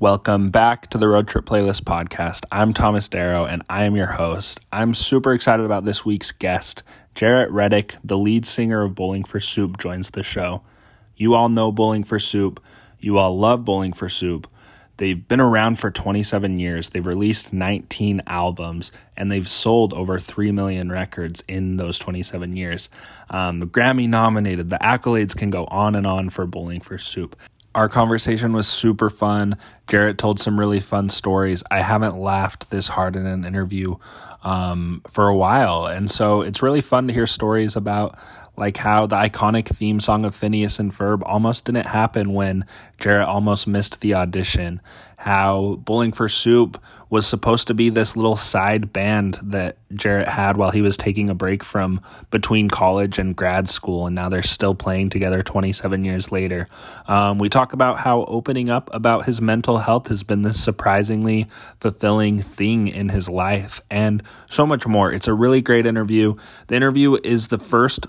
[0.00, 2.44] Welcome back to the Road Trip Playlist podcast.
[2.50, 4.58] I'm Thomas Darrow and I am your host.
[4.72, 6.82] I'm super excited about this week's guest.
[7.14, 10.62] Jaret Reddick, the lead singer of Bowling for Soup, joins the show.
[11.16, 12.60] You all know Bowling for Soup.
[12.98, 14.48] You all love Bowling for Soup.
[14.96, 16.88] They've been around for 27 years.
[16.88, 22.88] They've released 19 albums and they've sold over 3 million records in those 27 years.
[23.30, 24.70] Um, Grammy nominated.
[24.70, 27.36] The accolades can go on and on for Bowling for Soup.
[27.74, 29.56] Our conversation was super fun.
[29.88, 31.64] Jaret told some really fun stories.
[31.70, 33.96] I haven't laughed this hard in an interview
[34.44, 35.86] um, for a while.
[35.86, 38.16] And so it's really fun to hear stories about
[38.56, 42.64] like how the iconic theme song of Phineas and Ferb almost didn't happen when
[42.98, 44.80] Jaret almost missed the audition.
[45.16, 46.80] How Bowling for Soup
[47.10, 51.30] was supposed to be this little side band that Jaret had while he was taking
[51.30, 56.04] a break from between college and grad school, and now they're still playing together 27
[56.04, 56.68] years later.
[57.06, 61.46] Um, we talk about how opening up about his mental health has been this surprisingly
[61.80, 65.12] fulfilling thing in his life, and so much more.
[65.12, 66.34] It's a really great interview.
[66.66, 68.06] The interview is the first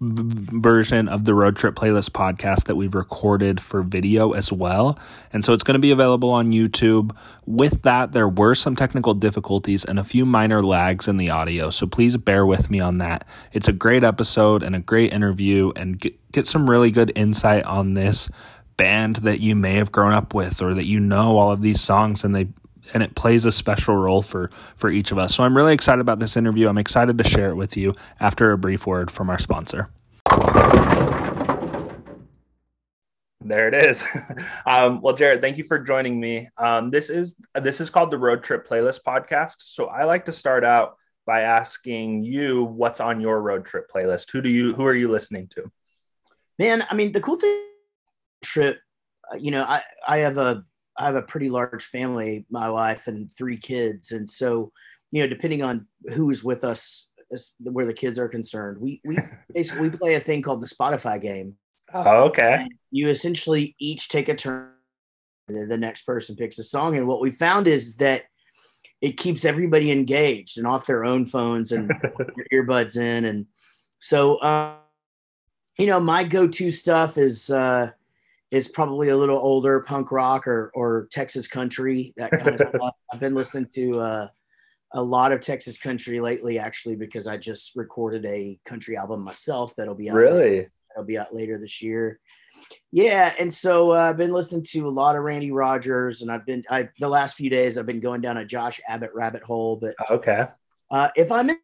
[0.00, 4.98] version of the road trip playlist podcast that we've recorded for video as well.
[5.32, 7.14] And so it's going to be available on YouTube.
[7.46, 11.70] With that, there were some technical difficulties and a few minor lags in the audio.
[11.70, 13.26] So please bear with me on that.
[13.52, 17.64] It's a great episode and a great interview and get, get some really good insight
[17.64, 18.28] on this
[18.76, 21.80] band that you may have grown up with or that you know all of these
[21.80, 22.48] songs and they
[22.94, 25.34] and it plays a special role for for each of us.
[25.34, 26.68] So I'm really excited about this interview.
[26.68, 29.90] I'm excited to share it with you after a brief word from our sponsor.
[33.40, 34.06] There it is.
[34.66, 36.48] um, well, Jaret, thank you for joining me.
[36.58, 39.56] Um, this is this is called the Road Trip Playlist Podcast.
[39.58, 40.96] So I like to start out
[41.28, 44.30] by asking you what's on your road trip playlist.
[44.32, 45.70] Who do you who are you listening to?
[46.58, 47.64] Man, I mean, the cool thing
[48.42, 48.80] trip,
[49.32, 50.64] uh, you know, I I have a
[50.98, 54.72] I have a pretty large family, my wife and three kids, and so
[55.10, 57.08] you know, depending on who's with us,
[57.60, 59.18] where the kids are concerned, we we
[59.54, 61.56] basically we play a thing called the Spotify game.
[61.94, 62.68] Oh, okay.
[62.90, 64.72] You essentially each take a turn.
[65.46, 68.24] The next person picks a song, and what we found is that
[69.00, 71.90] it keeps everybody engaged and off their own phones and
[72.52, 73.46] earbuds in, and
[73.98, 74.74] so uh,
[75.78, 77.50] you know, my go-to stuff is.
[77.50, 77.92] Uh,
[78.50, 82.94] is probably a little older punk rock or or Texas country that kind of stuff.
[83.12, 84.28] I've been listening to uh,
[84.92, 89.74] a lot of Texas country lately, actually, because I just recorded a country album myself
[89.76, 92.20] that'll be out really later, that'll be out later this year.
[92.90, 96.46] Yeah, and so uh, I've been listening to a lot of Randy Rogers, and I've
[96.46, 99.76] been I the last few days I've been going down a Josh Abbott rabbit hole.
[99.76, 100.46] But okay,
[100.90, 101.58] uh, if I'm in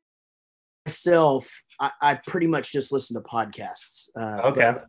[0.87, 4.09] myself, I, I, pretty much just listen to podcasts.
[4.15, 4.73] Uh, okay.
[4.75, 4.87] But,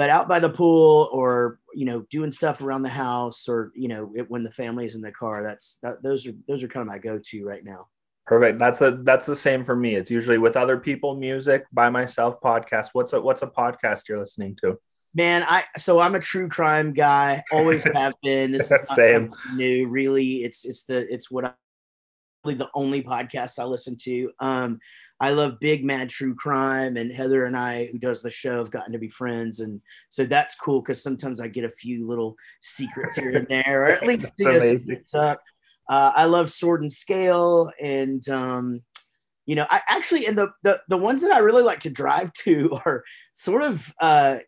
[0.00, 3.86] but out by the pool or you know doing stuff around the house or you
[3.86, 6.68] know it, when the family is in the car that's that, those are those are
[6.68, 7.86] kind of my go-to right now.
[8.24, 8.58] Perfect.
[8.58, 9.96] That's the that's the same for me.
[9.96, 12.88] It's usually with other people music by myself podcast.
[12.94, 14.78] What's a what's a podcast you're listening to?
[15.14, 18.52] Man i so i'm a true crime guy always have been.
[18.52, 19.34] This is same.
[19.54, 20.44] new really.
[20.44, 21.52] It's it's the it's what i
[22.46, 24.30] the only podcast i listen to.
[24.38, 24.80] Um
[25.20, 28.70] I love big mad true crime, and Heather and I, who does the show, have
[28.70, 32.36] gotten to be friends, and so that's cool because sometimes I get a few little
[32.62, 35.42] secrets here and there, or at least you know, it's up.
[35.88, 38.80] Uh, I love Sword and Scale, and um,
[39.44, 42.32] you know, I actually, and the, the the ones that I really like to drive
[42.44, 43.04] to are
[43.34, 44.38] sort of, uh,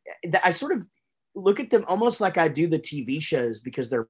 [0.42, 0.86] I sort of
[1.34, 4.08] look at them almost like I do the TV shows because they're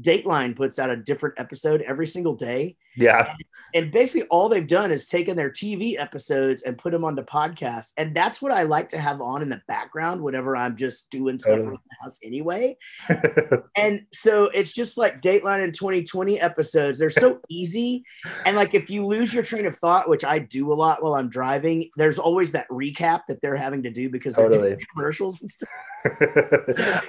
[0.00, 2.76] Dateline puts out a different episode every single day.
[2.96, 3.28] Yeah.
[3.28, 3.44] And,
[3.74, 7.92] and, basically all they've done is taken their TV episodes and put them onto podcasts.
[7.96, 11.38] And that's what I like to have on in the background whenever I'm just doing
[11.38, 12.76] stuff around the house anyway.
[13.76, 16.98] and so it's just like Dateline and 2020 episodes.
[16.98, 18.04] They're so easy.
[18.46, 21.14] And like if you lose your train of thought, which I do a lot while
[21.14, 24.70] I'm driving, there's always that recap that they're having to do because they're totally.
[24.70, 25.68] doing commercials and stuff.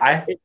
[0.01, 0.41] I it,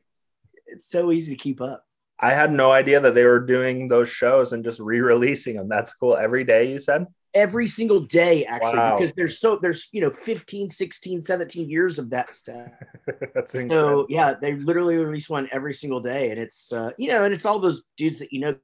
[0.67, 1.85] it's so easy to keep up.
[2.21, 5.69] I had no idea that they were doing those shows and just re-releasing them.
[5.69, 6.17] That's cool.
[6.17, 7.07] Every day you said?
[7.35, 8.99] Every single day actually wow.
[8.99, 12.71] because there's so there's you know 15, 16, 17 years of that stuff.
[13.35, 14.07] That's so incredible.
[14.09, 17.45] yeah, they literally release one every single day and it's uh you know and it's
[17.45, 18.57] all those dudes that you know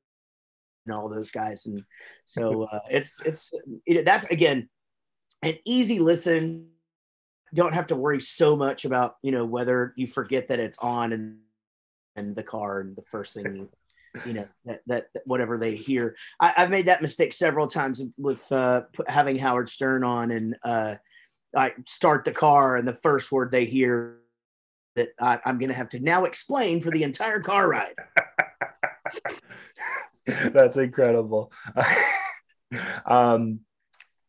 [0.87, 1.85] and all those guys and
[2.25, 3.53] so uh it's it's
[3.87, 4.69] it, that's again
[5.43, 6.69] an easy listen
[7.53, 11.13] don't have to worry so much about you know whether you forget that it's on
[11.13, 11.44] and and
[12.17, 13.69] the car and the first thing you
[14.25, 18.01] you know that, that, that whatever they hear I, have made that mistake several times
[18.17, 20.95] with uh, having howard stern on and uh,
[21.57, 24.19] i start the car and the first word they hear
[24.97, 27.95] that I, I'm going to have to now explain for the entire car ride.
[30.27, 31.53] That's incredible.
[33.07, 33.61] um,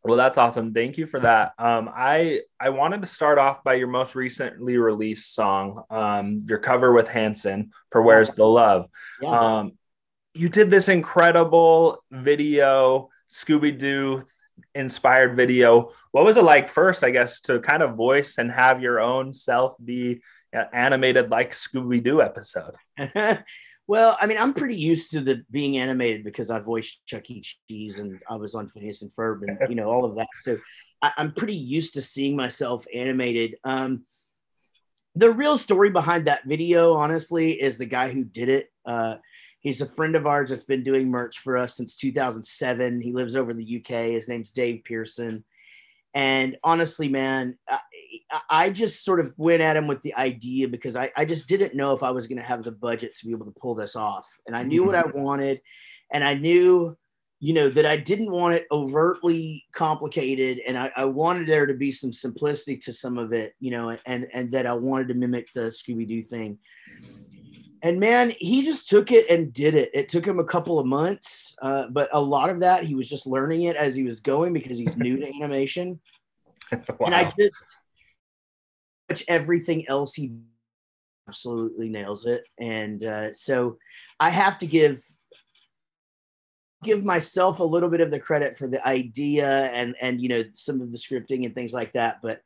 [0.06, 0.74] well, that's awesome.
[0.74, 1.54] Thank you for that.
[1.58, 6.60] Um, I I wanted to start off by your most recently released song, um, your
[6.60, 8.88] cover with Hanson for "Where's the Love."
[9.22, 9.30] Yeah.
[9.30, 9.72] Um,
[10.34, 14.26] you did this incredible video, Scooby Doo
[14.74, 15.92] inspired video.
[16.12, 19.34] What was it like first, I guess, to kind of voice and have your own
[19.34, 20.22] self be
[20.54, 22.76] animated like Scooby Doo episode?
[23.88, 27.44] well, I mean, I'm pretty used to the being animated because I voiced Chuck E.
[27.70, 30.28] Cheese and I was on Phineas and Ferb and you know all of that.
[30.40, 30.58] So
[31.02, 33.56] I, am pretty used to seeing myself animated.
[33.64, 34.06] Um,
[35.16, 38.72] the real story behind that video, honestly, is the guy who did it.
[38.86, 39.16] Uh,
[39.60, 43.02] he's a friend of ours that's been doing merch for us since 2007.
[43.02, 44.12] He lives over in the UK.
[44.12, 45.46] His name's Dave Pearson.
[46.14, 47.58] And honestly, man,
[48.50, 51.76] I, just sort of went at him with the idea because I, I just didn't
[51.76, 53.96] know if I was going to have the budget to be able to pull this
[53.96, 54.28] off.
[54.48, 55.22] And I knew what I mm-hmm.
[55.22, 55.62] wanted.
[56.12, 56.96] And I knew,
[57.40, 60.62] you know, that I didn't want it overtly complicated.
[60.68, 63.98] And I, I wanted there to be some simplicity to some of it, you know,
[64.06, 66.60] and, and that I wanted to mimic the Scooby Doo thing.
[67.86, 69.92] And man, he just took it and did it.
[69.94, 73.08] It took him a couple of months, uh, but a lot of that he was
[73.08, 76.00] just learning it as he was going because he's new to animation.
[76.72, 77.06] wow.
[77.06, 77.54] And I just
[79.10, 80.32] much everything else he
[81.28, 82.44] absolutely nails it.
[82.60, 83.78] And uh, so
[84.20, 85.02] I have to give
[86.84, 90.44] give myself a little bit of the credit for the idea and and you know
[90.54, 92.42] some of the scripting and things like that, but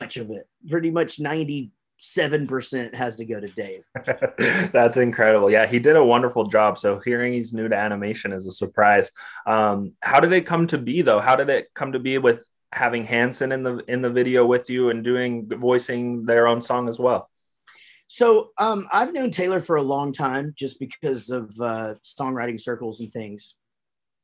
[0.00, 3.82] much of it, pretty much ninety seven percent has to go to Dave.
[4.72, 5.50] That's incredible.
[5.50, 6.78] Yeah, he did a wonderful job.
[6.78, 9.10] So hearing he's new to animation is a surprise.
[9.46, 11.20] Um, how did it come to be though?
[11.20, 14.68] How did it come to be with having Hanson in the in the video with
[14.68, 17.30] you and doing voicing their own song as well?
[18.08, 23.00] So um, I've known Taylor for a long time, just because of uh, songwriting circles
[23.00, 23.54] and things,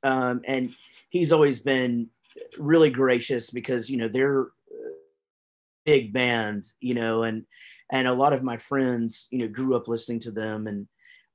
[0.03, 0.75] um, and
[1.09, 2.09] he's always been
[2.59, 4.49] really gracious because you know they're
[5.85, 7.45] big band, you know, and
[7.91, 10.87] and a lot of my friends, you know, grew up listening to them, and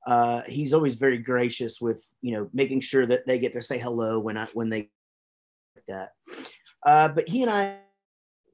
[0.06, 3.78] uh, he's always very gracious with you know making sure that they get to say
[3.78, 4.90] hello when I when they
[5.76, 6.12] like that.
[6.86, 7.76] Uh, but he and I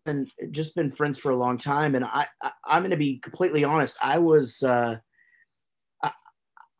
[0.06, 3.18] and just been friends for a long time, and I, I am going to be
[3.18, 3.96] completely honest.
[4.02, 4.62] I was.
[4.62, 4.96] Uh,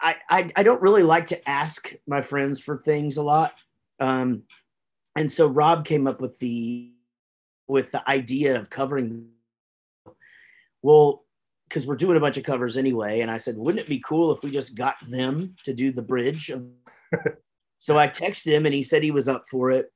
[0.04, 3.54] I, I, I don't really like to ask my friends for things a lot.
[4.00, 4.42] Um,
[5.16, 6.90] and so Rob came up with the
[7.68, 9.28] with the idea of covering
[10.82, 11.24] well
[11.68, 14.32] because we're doing a bunch of covers anyway and i said wouldn't it be cool
[14.32, 16.50] if we just got them to do the bridge
[17.78, 19.90] so i texted him and he said he was up for it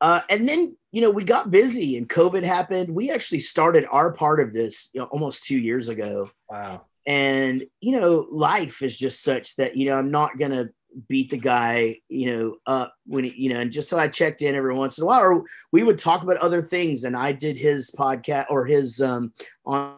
[0.00, 4.12] uh, and then you know we got busy and covid happened we actually started our
[4.12, 8.96] part of this you know, almost two years ago wow and you know life is
[8.96, 10.68] just such that you know i'm not gonna
[11.08, 14.42] beat the guy, you know, up when he, you know, and just so I checked
[14.42, 17.04] in every once in a while, or we would talk about other things.
[17.04, 19.32] And I did his podcast or his um
[19.64, 19.96] on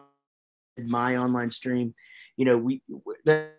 [0.77, 1.93] my online stream.
[2.37, 2.81] You know, we
[3.25, 3.55] that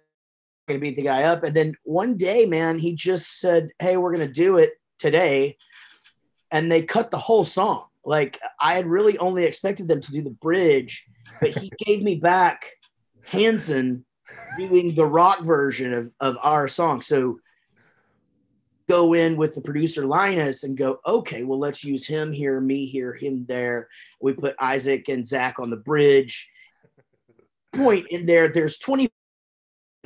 [0.69, 1.45] gonna beat the guy up.
[1.45, 5.57] And then one day, man, he just said, Hey, we're gonna do it today.
[6.57, 7.85] And they cut the whole song.
[8.03, 11.05] Like I had really only expected them to do the bridge,
[11.39, 12.71] but he gave me back
[13.25, 14.07] Hanson
[14.57, 17.03] doing the rock version of, of our song.
[17.03, 17.41] So
[18.89, 22.87] go in with the producer Linus and go, okay, well, let's use him here, me
[22.87, 23.89] here, him there.
[24.23, 26.49] We put Isaac and Zach on the bridge.
[27.75, 29.11] Point in there, there's 20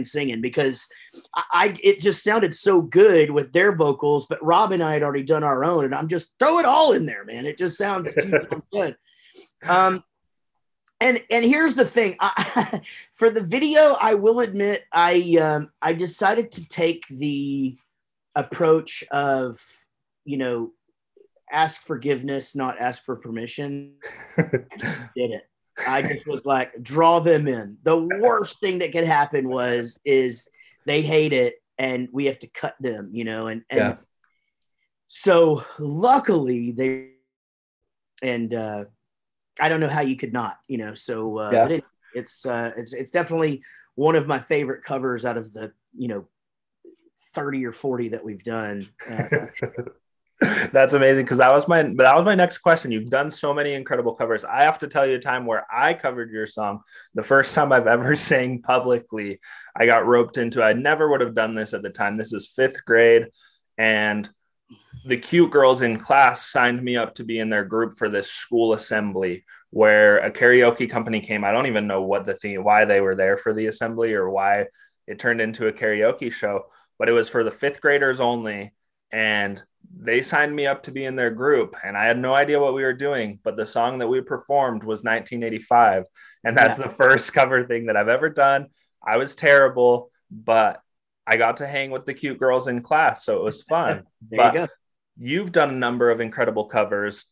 [0.04, 0.86] singing because
[1.34, 5.02] I, I, it just sounded so good with their vocals, but Rob and I had
[5.02, 7.46] already done our own, and I'm just throw it all in there, man.
[7.46, 8.40] It just sounds too
[8.72, 8.96] good.
[9.66, 10.04] Um,
[11.00, 12.82] and and here's the thing I,
[13.14, 17.76] for the video i will admit i um, i decided to take the
[18.34, 19.58] approach of
[20.24, 20.72] you know
[21.50, 23.94] ask forgiveness not ask for permission
[24.38, 25.49] i just did it
[25.88, 30.48] i just was like draw them in the worst thing that could happen was is
[30.86, 33.96] they hate it and we have to cut them you know and and yeah.
[35.06, 37.10] so luckily they
[38.22, 38.84] and uh
[39.60, 40.94] I don't know how you could not, you know.
[40.94, 41.68] So uh, yeah.
[41.68, 41.84] it,
[42.14, 43.62] it's uh, it's it's definitely
[43.94, 46.26] one of my favorite covers out of the you know
[47.34, 48.88] thirty or forty that we've done.
[49.08, 49.46] Uh,
[50.72, 52.90] That's amazing because that was my but that was my next question.
[52.90, 54.44] You've done so many incredible covers.
[54.44, 56.80] I have to tell you a time where I covered your song.
[57.14, 59.40] The first time I've ever sang publicly,
[59.76, 60.62] I got roped into.
[60.62, 62.16] I never would have done this at the time.
[62.16, 63.26] This is fifth grade,
[63.76, 64.28] and
[65.04, 68.30] the cute girls in class signed me up to be in their group for this
[68.30, 71.44] school assembly where a karaoke company came.
[71.44, 74.28] I don't even know what the thing, why they were there for the assembly or
[74.28, 74.66] why
[75.06, 76.66] it turned into a karaoke show,
[76.98, 78.72] but it was for the fifth graders only.
[79.12, 79.62] And
[79.98, 82.74] they signed me up to be in their group and I had no idea what
[82.74, 86.04] we were doing, but the song that we performed was 1985.
[86.44, 86.86] And that's yeah.
[86.86, 88.68] the first cover thing that I've ever done.
[89.04, 90.80] I was terrible, but
[91.26, 93.24] I got to hang with the cute girls in class.
[93.24, 94.04] So it was fun.
[94.30, 94.66] but you
[95.18, 97.26] you've done a number of incredible covers.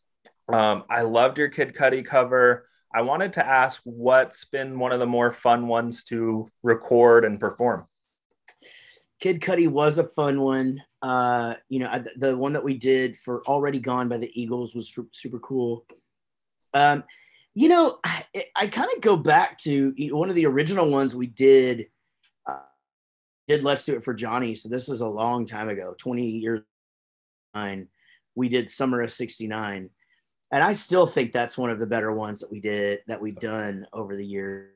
[0.52, 2.68] Um, I loved your Kid Cudi cover.
[2.94, 7.38] I wanted to ask what's been one of the more fun ones to record and
[7.38, 7.86] perform.
[9.20, 10.82] Kid Cudi was a fun one.
[11.02, 14.96] Uh, you know, the one that we did for Already Gone by the Eagles was
[15.12, 15.84] super cool.
[16.74, 17.04] Um,
[17.54, 21.26] you know, I, I kind of go back to one of the original ones we
[21.26, 21.86] did.
[22.46, 22.60] Uh,
[23.48, 24.54] did Let's Do It for Johnny.
[24.54, 26.62] So this is a long time ago, 20 years.
[28.36, 29.90] We did Summer of 69.
[30.52, 33.38] And I still think that's one of the better ones that we did, that we've
[33.38, 34.72] done over the years.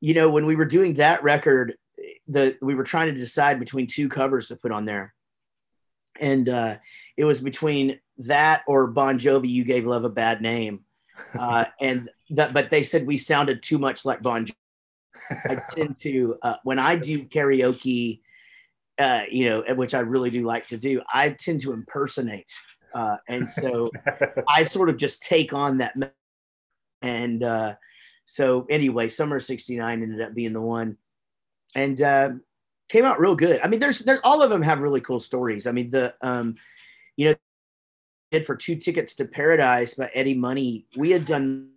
[0.00, 1.76] You know, when we were doing that record,
[2.28, 5.14] the we were trying to decide between two covers to put on there
[6.20, 6.76] and uh,
[7.16, 9.48] it was between that or Bon Jovi.
[9.48, 10.84] You gave love a bad name,
[11.38, 12.52] uh, and that.
[12.52, 14.54] But they said we sounded too much like Bon Jovi.
[15.30, 18.20] I tend to uh, when I do karaoke,
[18.98, 21.02] uh, you know, which I really do like to do.
[21.12, 22.52] I tend to impersonate,
[22.94, 23.90] uh, and so
[24.48, 25.94] I sort of just take on that.
[27.02, 27.74] And uh,
[28.24, 30.96] so anyway, summer '69 ended up being the one,
[31.74, 32.30] and uh,
[32.88, 33.60] came out real good.
[33.62, 35.66] I mean, there's there all of them have really cool stories.
[35.66, 36.56] I mean, the um,
[37.16, 37.34] you know,
[38.30, 41.70] did for two tickets to paradise by Eddie Money, we had done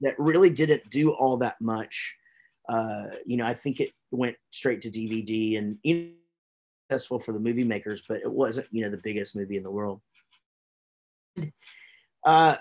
[0.00, 2.14] that really didn't do all that much.
[2.68, 6.10] Uh, you know, I think it went straight to DVD and you know,
[6.90, 9.70] successful for the movie makers, but it wasn't, you know, the biggest movie in the
[9.70, 10.00] world.
[12.24, 12.56] Uh,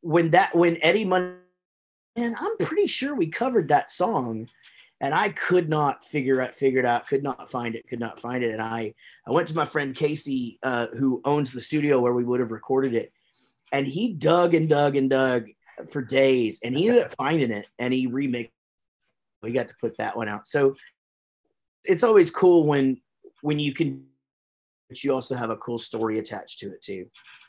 [0.00, 1.34] when that when Eddie Money,
[2.16, 4.48] and I'm pretty sure we covered that song
[5.02, 8.44] and I could not figure out, figured out, could not find it, could not find
[8.44, 8.52] it.
[8.52, 8.94] And I,
[9.26, 12.52] I went to my friend Casey, uh, who owns the studio where we would have
[12.52, 13.12] recorded it,
[13.72, 15.48] and he dug and dug and dug
[15.90, 18.50] for days, and he ended up finding it, and he remixed.
[19.42, 20.46] We got to put that one out.
[20.46, 20.76] So
[21.84, 23.02] it's always cool when
[23.40, 24.04] when you can,
[24.88, 27.06] but you also have a cool story attached to it too.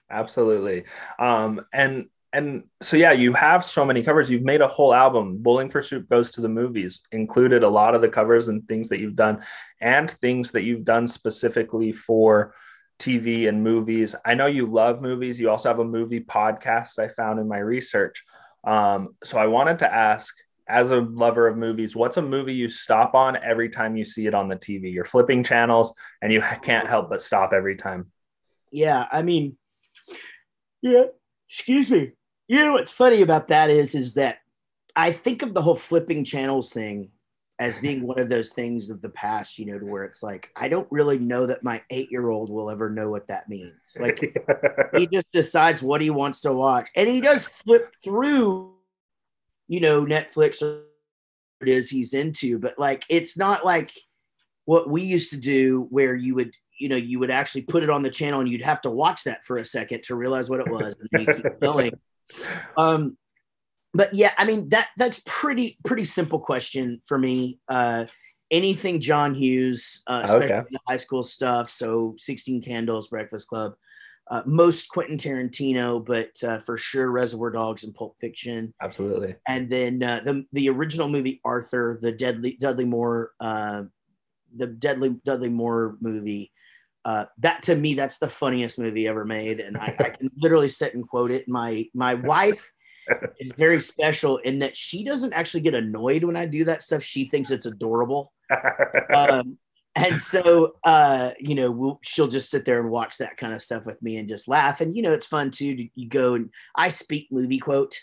[0.09, 0.85] Absolutely,
[1.19, 4.29] um, and and so yeah you have so many covers.
[4.29, 5.37] You've made a whole album.
[5.37, 8.89] Bowling for soup goes to the movies included a lot of the covers and things
[8.89, 9.41] that you've done
[9.79, 12.55] and things that you've done specifically for
[12.99, 14.15] tv and movies.
[14.25, 15.39] I know you love movies.
[15.39, 18.23] You also have a movie podcast i found in my research.
[18.63, 20.33] Um, so i wanted to ask
[20.67, 24.27] as a lover of movies what's a movie you stop on every time you see
[24.27, 28.09] it on the tv you're flipping channels and you can't help but stop every time.
[28.71, 29.57] Yeah i mean
[30.81, 31.05] yeah
[31.49, 32.13] excuse me
[32.47, 34.39] you know what's funny about that is is that
[34.95, 37.09] I think of the whole flipping channels thing
[37.59, 40.49] as being one of those things of the past, you know, to where it's like
[40.55, 43.95] I don't really know that my eight year old will ever know what that means.
[43.99, 44.19] Like
[44.95, 48.73] he just decides what he wants to watch, and he does flip through,
[49.67, 50.83] you know, Netflix or
[51.61, 53.91] it is he's into, but like it's not like
[54.65, 57.89] what we used to do where you would you know you would actually put it
[57.89, 60.59] on the channel and you'd have to watch that for a second to realize what
[60.59, 61.91] it was and then you keep going
[62.77, 63.17] um,
[63.93, 67.59] but yeah, I mean that that's pretty pretty simple question for me.
[67.67, 68.05] Uh,
[68.51, 70.67] anything John Hughes, uh, especially okay.
[70.71, 71.69] the high school stuff.
[71.69, 73.73] So Sixteen Candles, Breakfast Club,
[74.31, 78.73] uh, most Quentin Tarantino, but uh, for sure Reservoir Dogs and Pulp Fiction.
[78.81, 79.35] Absolutely.
[79.47, 83.83] And then uh, the the original movie Arthur, the Deadly Dudley Moore, uh,
[84.55, 86.51] the Deadly Dudley Moore movie
[87.05, 90.69] uh, that to me that's the funniest movie ever made and I, I can literally
[90.69, 91.47] sit and quote it.
[91.47, 92.71] My my wife
[93.39, 97.03] is very special in that she doesn't actually get annoyed when i do that stuff.
[97.03, 98.31] She thinks it's adorable.
[99.13, 99.57] Um,
[99.95, 103.61] and so uh, you know we'll, she'll just sit there and watch that kind of
[103.61, 104.81] stuff with me and just laugh.
[104.81, 107.99] And you know it's fun too to, you go and i speak movie quote.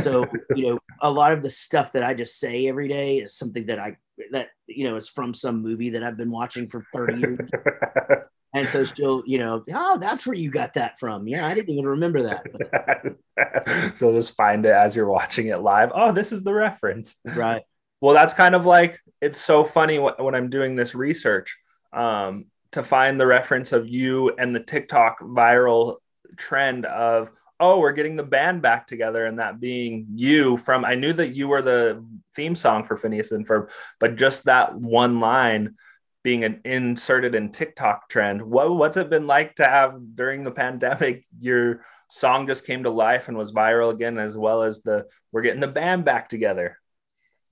[0.00, 3.36] So you know a lot of the stuff that i just say every day is
[3.36, 3.96] something that i
[4.30, 7.50] that you know is from some movie that i've been watching for 30 years
[8.54, 11.26] and so she'll, you know, oh, that's where you got that from.
[11.26, 13.96] Yeah, I didn't even remember that.
[13.96, 15.90] so just find it as you're watching it live.
[15.94, 17.16] Oh, this is the reference.
[17.24, 17.62] Right.
[18.00, 21.56] Well, that's kind of like it's so funny when I'm doing this research
[21.92, 25.96] um, to find the reference of you and the TikTok viral
[26.36, 27.30] trend of
[27.62, 30.84] oh, we're getting the band back together, and that being you from.
[30.84, 32.04] I knew that you were the
[32.34, 35.76] theme song for Phineas and Ferb, but just that one line
[36.24, 38.42] being an inserted in TikTok trend.
[38.42, 41.24] What what's it been like to have during the pandemic?
[41.40, 45.42] Your song just came to life and was viral again, as well as the we're
[45.42, 46.78] getting the band back together.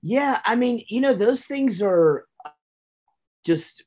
[0.01, 2.25] Yeah, I mean, you know, those things are
[3.45, 3.83] just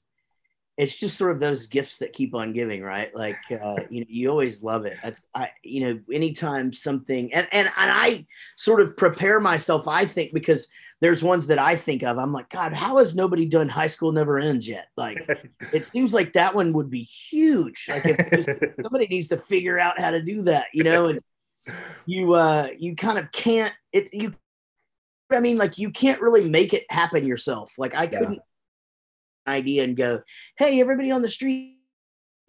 [0.76, 3.14] it's just sort of those gifts that keep on giving, right?
[3.14, 4.98] Like uh, you know, you always love it.
[5.02, 8.26] That's I, you know, anytime something and and and I
[8.56, 9.86] sort of prepare myself.
[9.86, 10.68] I think because
[11.00, 12.18] there's ones that I think of.
[12.18, 14.86] I'm like, God, how has nobody done High School Never Ends yet?
[14.96, 15.28] Like,
[15.72, 17.86] it seems like that one would be huge.
[17.88, 21.20] Like, if somebody needs to figure out how to do that, you know, and
[22.06, 23.72] you uh you kind of can't.
[23.92, 24.34] It you.
[25.30, 27.72] I mean, like you can't really make it happen yourself.
[27.78, 28.40] Like I couldn't
[29.46, 30.20] idea and go,
[30.56, 31.78] hey, everybody on the street,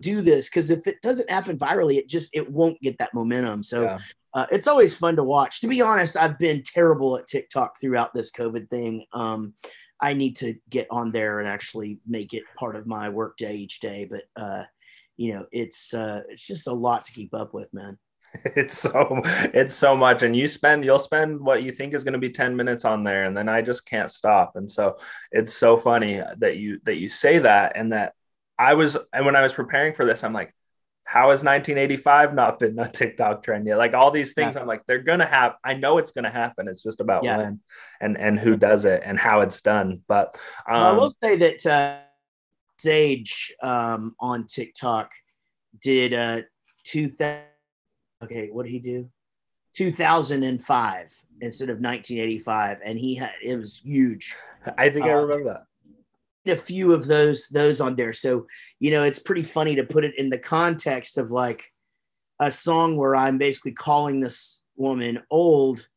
[0.02, 3.64] do this because if it doesn't happen virally, it just it won't get that momentum.
[3.64, 4.00] So yeah.
[4.34, 5.62] uh, it's always fun to watch.
[5.62, 9.06] To be honest, I've been terrible at TikTok throughout this COVID thing.
[9.14, 9.54] Um,
[10.02, 13.80] I need to get on there and actually make it part of my workday each
[13.80, 14.06] day.
[14.10, 14.64] But uh,
[15.18, 17.98] you know, it's uh, it's just a lot to keep up with, man.
[18.56, 19.22] it's so
[19.54, 22.30] it's so much and you spend you'll spend what you think is going to be
[22.30, 24.98] 10 minutes on there and then i just can't stop and so
[25.32, 28.14] it's so funny that you that you say that and that
[28.58, 30.54] i was and when i was preparing for this i'm like
[31.04, 34.62] how has 1985 not been a tiktok trend yet like all these things yeah.
[34.62, 37.38] i'm like they're gonna have i know it's gonna happen it's just about yeah.
[37.38, 37.60] when
[38.02, 40.38] and and who does it and how it's done but
[40.68, 42.00] um, well, i will say that uh
[42.80, 45.12] sage um on tiktok
[45.80, 46.42] did uh
[46.84, 47.55] 2000
[48.26, 49.10] okay, what did he do?
[49.74, 54.34] 2005 instead of 1985, and he had it was huge.
[54.78, 56.52] I think uh, I remember that.
[56.52, 58.46] A few of those those on there, so
[58.80, 61.64] you know it's pretty funny to put it in the context of like
[62.40, 65.88] a song where I'm basically calling this woman old,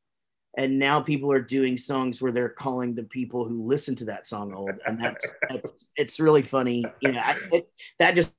[0.57, 4.27] and now people are doing songs where they're calling the people who listen to that
[4.27, 6.85] song old, and that's, that's it's really funny.
[7.01, 7.69] You know, I, it,
[7.99, 8.33] that just,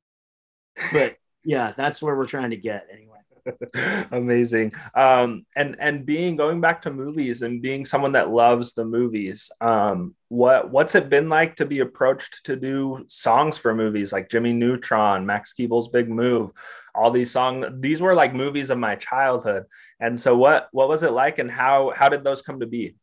[0.92, 3.09] but yeah, that's where we're trying to get anyway.
[4.12, 4.74] Amazing.
[4.96, 9.52] Um, and and being going back to movies and being someone that loves the movies,
[9.62, 14.30] um, what what's it been like to be approached to do songs for movies like
[14.30, 16.52] Jimmy Neutron, Max Keeble's Big Move,
[16.96, 17.66] all these songs?
[17.80, 19.64] These were like movies of my childhood.
[20.00, 22.96] And so, what what was it like, and how how did those come to be?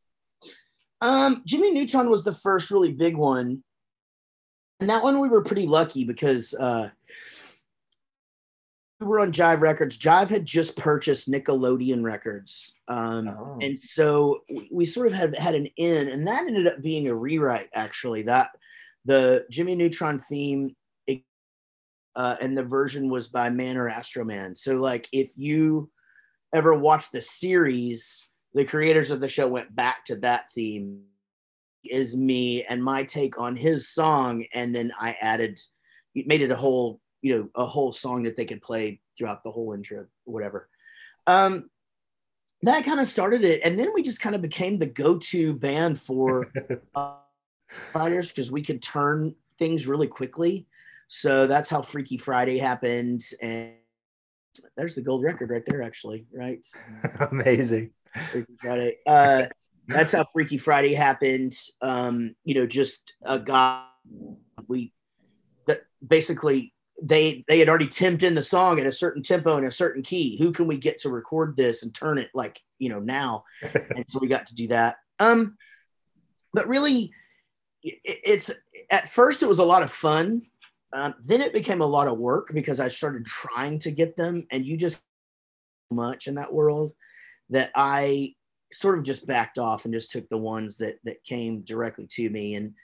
[1.01, 3.63] Um, Jimmy Neutron was the first really big one,
[4.81, 6.55] and that one we were pretty lucky because.
[6.55, 6.91] Uh,
[9.01, 9.99] were on Jive Records.
[9.99, 13.59] Jive had just purchased Nickelodeon Records, um, oh.
[13.61, 17.09] and so we, we, sort of had had an in, and that ended up being
[17.09, 17.69] a rewrite.
[17.75, 18.51] Actually, that
[19.05, 20.75] the Jimmy Neutron theme,
[22.17, 24.57] uh, and the version was by Man or Astroman.
[24.57, 25.91] So, like, if you
[26.55, 31.03] ever watched the series, the creators of the show went back to that theme.
[31.85, 35.61] Is me and my take on his song, and then I added,
[36.15, 39.51] made it a whole you know a whole song that they could play throughout the
[39.51, 40.69] whole intro whatever.
[41.27, 41.69] Um
[42.63, 46.01] that kind of started it and then we just kind of became the go-to band
[46.01, 46.53] for
[46.95, 47.17] uh,
[47.69, 50.67] fighters because we could turn things really quickly.
[51.09, 53.75] So that's how freaky friday happened and
[54.77, 56.65] there's the gold record right there actually right?
[57.33, 57.91] Amazing.
[58.31, 58.97] Freaky friday.
[59.05, 59.47] Uh
[59.89, 61.59] that's how freaky friday happened.
[61.83, 63.87] Um you know just a guy
[64.69, 64.93] we
[65.67, 69.67] that basically they they had already temped in the song at a certain tempo and
[69.67, 70.37] a certain key.
[70.39, 73.45] Who can we get to record this and turn it like you know now?
[73.63, 74.97] and so we got to do that.
[75.19, 75.57] Um,
[76.53, 77.13] but really,
[77.83, 78.51] it, it's
[78.91, 80.43] at first it was a lot of fun.
[80.93, 84.47] Um, then it became a lot of work because I started trying to get them,
[84.51, 85.03] and you just
[85.91, 86.93] much in that world
[87.51, 88.35] that I
[88.73, 92.31] sort of just backed off and just took the ones that that came directly to
[92.31, 92.75] me and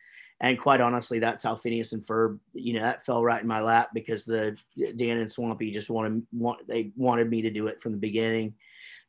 [0.42, 3.60] and quite honestly, that's how Phineas and Ferb, you know, that fell right in my
[3.60, 4.56] lap because the
[4.96, 8.54] Dan and Swampy just wanted want they wanted me to do it from the beginning,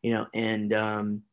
[0.03, 1.23] you know, and um,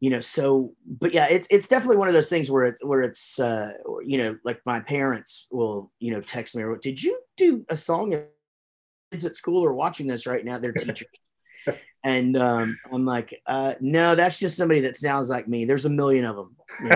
[0.00, 3.02] you know, so but yeah, it's it's definitely one of those things where it's where
[3.02, 7.16] it's uh, you know, like my parents will you know text me or did you
[7.36, 8.20] do a song?
[9.12, 10.58] Kids at school are watching this right now.
[10.58, 11.06] They're teachers.
[12.06, 15.64] And um, I'm like, uh, no, that's just somebody that sounds like me.
[15.64, 16.56] There's a million of them.
[16.80, 16.88] You,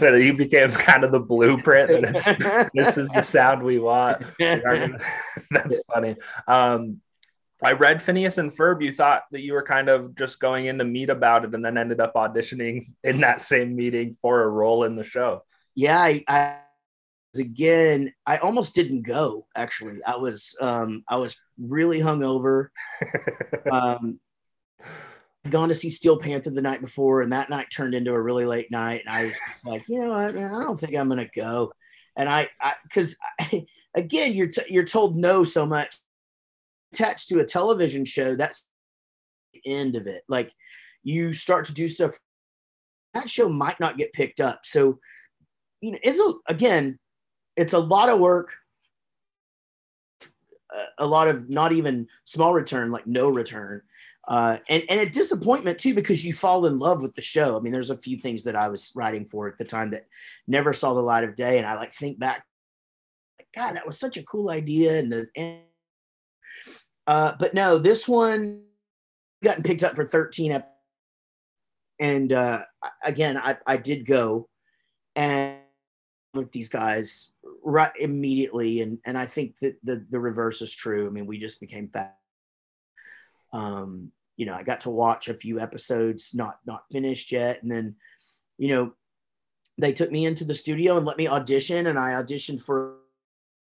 [0.00, 0.14] know?
[0.14, 2.06] you became kind of the blueprint.
[2.74, 4.22] this is the sound we want.
[4.38, 6.14] that's funny.
[6.46, 7.00] Um,
[7.60, 8.80] I read Phineas and Ferb.
[8.80, 11.64] You thought that you were kind of just going in to meet about it, and
[11.64, 15.42] then ended up auditioning in that same meeting for a role in the show.
[15.74, 16.58] Yeah, I, I
[17.38, 22.68] again i almost didn't go actually i was um i was really hungover
[23.70, 24.20] um
[25.50, 28.44] gone to see steel panther the night before and that night turned into a really
[28.44, 31.70] late night and i was like you know what, i don't think i'm gonna go
[32.16, 32.48] and I,
[32.84, 33.16] because
[33.94, 35.96] again, you're t- you're told no so much
[36.92, 38.34] attached to a television show.
[38.34, 38.66] That's
[39.52, 40.22] the end of it.
[40.28, 40.52] Like
[41.02, 42.18] you start to do stuff
[43.14, 44.60] that show might not get picked up.
[44.64, 44.98] So,
[45.80, 46.98] you know, it's a, again,
[47.56, 48.52] it's a lot of work,
[50.98, 53.82] a lot of not even small return, like no return.
[54.28, 57.56] Uh, and, and a disappointment too, because you fall in love with the show.
[57.56, 60.06] I mean, there's a few things that I was writing for at the time that
[60.48, 61.58] never saw the light of day.
[61.58, 62.44] And I like think back,
[63.38, 64.98] like, God, that was such a cool idea.
[64.98, 65.60] And the, and,
[67.06, 68.64] uh, but no, this one
[69.44, 70.72] gotten picked up for 13 episodes
[71.98, 72.62] and uh,
[73.04, 74.48] again, I, I did go
[75.14, 75.55] and
[76.36, 81.06] with these guys right immediately, and and I think that the the reverse is true.
[81.06, 82.16] I mean, we just became fat.
[83.52, 87.70] Um, you know, I got to watch a few episodes, not not finished yet, and
[87.70, 87.96] then,
[88.58, 88.92] you know,
[89.78, 92.96] they took me into the studio and let me audition, and I auditioned for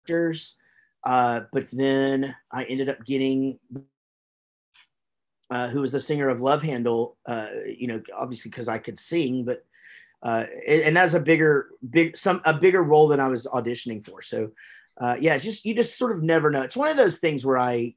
[0.02, 0.56] actors.
[1.04, 3.60] Uh, but then I ended up getting
[5.50, 8.98] uh, who was the singer of Love Händel, uh, you know, obviously because I could
[8.98, 9.64] sing, but
[10.22, 14.22] uh, and that's a bigger, big, some a bigger role than I was auditioning for.
[14.22, 14.50] So,
[15.00, 16.62] uh, yeah, it's just you just sort of never know.
[16.62, 17.94] It's one of those things where I,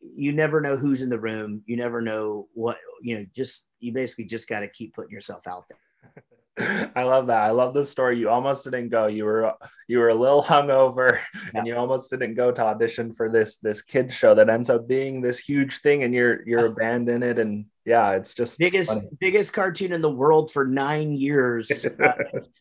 [0.00, 1.62] you never know who's in the room.
[1.66, 3.26] You never know what you know.
[3.34, 6.90] Just you basically just got to keep putting yourself out there.
[6.96, 7.42] I love that.
[7.42, 8.18] I love the story.
[8.18, 9.06] You almost didn't go.
[9.06, 9.54] You were
[9.88, 11.50] you were a little hungover, yeah.
[11.54, 14.88] and you almost didn't go to audition for this this kids show that ends up
[14.88, 19.08] being this huge thing, and you're you're abandoned it, and yeah, it's just biggest funny.
[19.18, 22.12] biggest cartoon in the world for nine years, uh,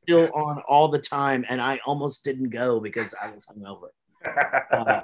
[0.04, 3.90] still on all the time, and I almost didn't go because I was hungover.
[4.72, 5.02] Uh,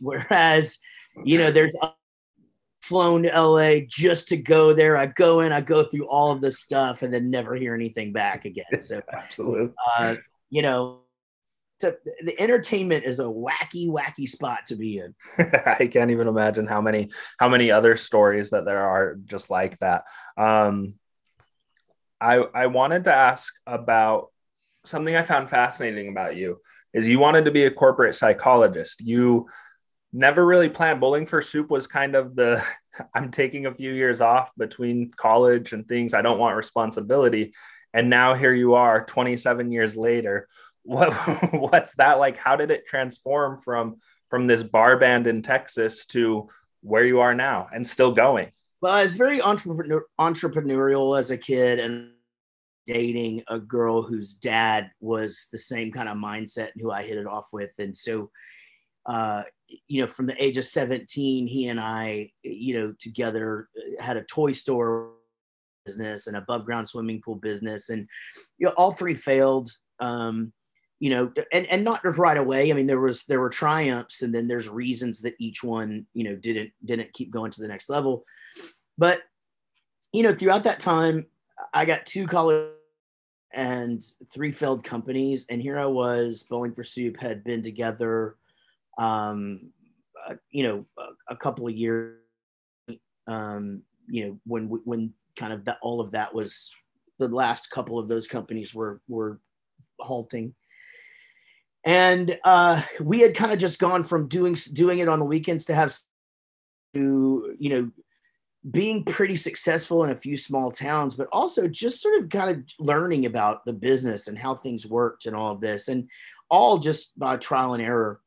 [0.00, 0.78] whereas,
[1.24, 1.74] you know, there's
[2.82, 4.96] flown to LA just to go there.
[4.96, 8.12] I go in, I go through all of this stuff, and then never hear anything
[8.12, 8.80] back again.
[8.80, 10.16] So, absolutely, uh,
[10.50, 11.00] you know,
[11.80, 15.14] to, the entertainment is a wacky, wacky spot to be in.
[15.66, 19.78] I can't even imagine how many how many other stories that there are just like
[19.78, 20.04] that.
[20.36, 20.94] Um,
[22.20, 24.28] I I wanted to ask about
[24.84, 26.60] something I found fascinating about you
[26.94, 29.02] is you wanted to be a corporate psychologist.
[29.04, 29.48] You
[30.12, 32.62] never really planned bowling for soup was kind of the
[33.14, 37.52] i'm taking a few years off between college and things i don't want responsibility
[37.92, 40.48] and now here you are 27 years later
[40.88, 41.12] what
[41.52, 43.96] what's that like how did it transform from
[44.30, 46.48] from this bar band in texas to
[46.80, 51.36] where you are now and still going well i was very entrepreneur, entrepreneurial as a
[51.36, 52.10] kid and
[52.86, 57.18] dating a girl whose dad was the same kind of mindset and who i hit
[57.18, 58.30] it off with and so
[59.06, 59.42] uh,
[59.86, 64.24] you know, from the age of 17, he and I, you know, together had a
[64.24, 65.12] toy store
[65.86, 67.88] business and above ground swimming pool business.
[67.88, 68.06] And,
[68.58, 69.70] you know, all three failed.
[69.98, 70.52] Um,
[71.00, 72.70] you know, and, and not right away.
[72.70, 76.24] I mean, there was, there were triumphs and then there's reasons that each one, you
[76.24, 78.24] know, didn't, didn't keep going to the next level.
[78.96, 79.22] But,
[80.12, 81.26] you know, throughout that time,
[81.72, 82.72] I got two college
[83.52, 85.46] and three failed companies.
[85.50, 88.36] And here I was, Bowling for Soup had been together
[88.98, 89.70] um,
[90.28, 92.18] uh, you know, a, a, couple of years,
[93.28, 96.70] um, you know, when when kind of that all of that was
[97.18, 99.40] the last couple of those companies were were
[100.00, 100.54] halting,
[101.88, 105.64] and uh, we had kind of just gone from doing doing it on the weekends
[105.66, 105.96] to have
[106.94, 107.90] to you know
[108.70, 112.62] being pretty successful in a few small towns, but also just sort of kind of
[112.78, 116.08] learning about the business and how things worked and all of this, and
[116.50, 118.20] all just by trial and error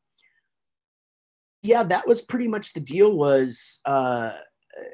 [1.63, 3.11] yeah, that was pretty much the deal.
[3.15, 4.33] Was uh,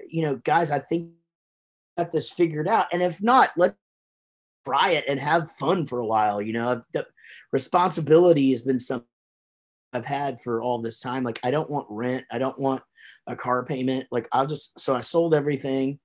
[0.09, 1.11] you know, guys, I think
[1.97, 3.75] got this figured out, and if not, let's
[4.65, 6.41] try it and have fun for a while.
[6.41, 6.81] You know,
[7.51, 9.07] responsibility has been something
[9.93, 11.23] I've had for all this time.
[11.23, 12.25] Like, I don't want rent.
[12.31, 12.83] I don't want
[13.25, 14.07] a car payment.
[14.11, 15.99] Like, I'll just so I sold everything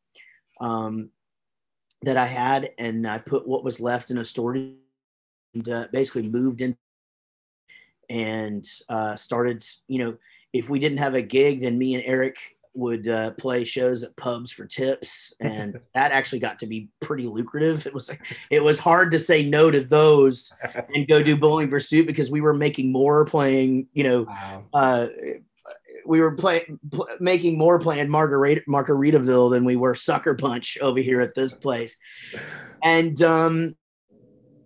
[0.60, 1.10] um,
[2.02, 4.74] that I had, and I put what was left in a storage,
[5.54, 6.76] and uh, basically moved in
[8.08, 9.64] and uh, started.
[9.88, 10.16] You know
[10.52, 12.36] if we didn't have a gig, then me and Erik
[12.74, 17.24] would uh, play shows at pubs for tips, and that actually got to be pretty
[17.24, 17.86] lucrative.
[17.86, 18.10] It was
[18.50, 20.52] it was hard to say no to those
[20.94, 23.88] and go do bowling for soup because we were making more playing.
[23.92, 24.64] You know, wow.
[24.72, 25.08] uh,
[26.06, 31.00] we were playing pl- making more playing Margarita Margaritaville than we were Sucker Punch over
[31.00, 31.96] here at this place,
[32.82, 33.76] and um,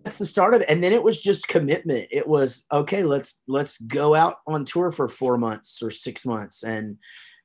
[0.07, 3.41] that's the start of it and then it was just commitment it was okay let's
[3.45, 6.97] let's go out on tour for four months or six months and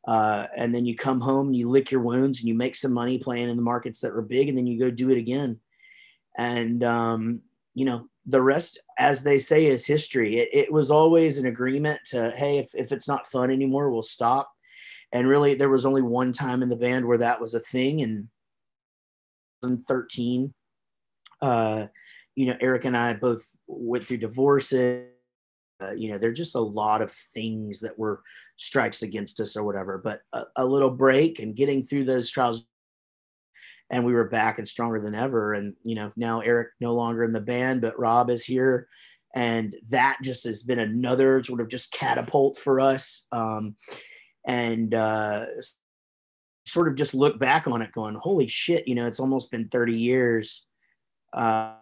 [0.06, 2.92] uh, and then you come home and you lick your wounds and you make some
[2.92, 5.60] money playing in the markets that were big and then you go do it again
[6.36, 7.40] and um,
[7.74, 10.38] you know the rest, as they say, is history.
[10.38, 14.02] It, it was always an agreement to, hey, if, if it's not fun anymore, we'll
[14.02, 14.52] stop.
[15.12, 18.02] And really, there was only one time in the band where that was a thing.
[18.02, 18.28] And
[19.62, 20.54] 2013,
[21.42, 21.86] uh,
[22.34, 25.08] you know, Erik and I both went through divorces.
[25.82, 28.22] Uh, you know, there are just a lot of things that were
[28.62, 29.98] strikes against us or whatever.
[29.98, 32.66] But a, a little break and getting through those trials
[33.90, 35.54] and we were back and stronger than ever.
[35.54, 38.88] And you know, now Erik no longer in the band, but Rob is here,
[39.34, 43.26] and that just has been another sort of just catapult for us.
[43.32, 43.76] Um,
[44.46, 45.46] and uh,
[46.64, 49.68] sort of just look back on it, going, "Holy shit!" You know, it's almost been
[49.68, 50.66] thirty years.
[51.32, 51.74] Uh,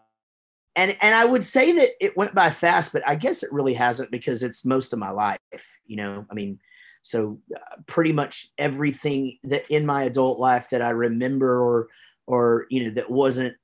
[0.77, 3.75] and and I would say that it went by fast, but I guess it really
[3.75, 5.39] hasn't because it's most of my life.
[5.87, 6.59] You know, I mean,
[7.03, 11.89] so uh, pretty much everything that in my adult life that I remember or
[12.27, 13.55] or you know that wasn't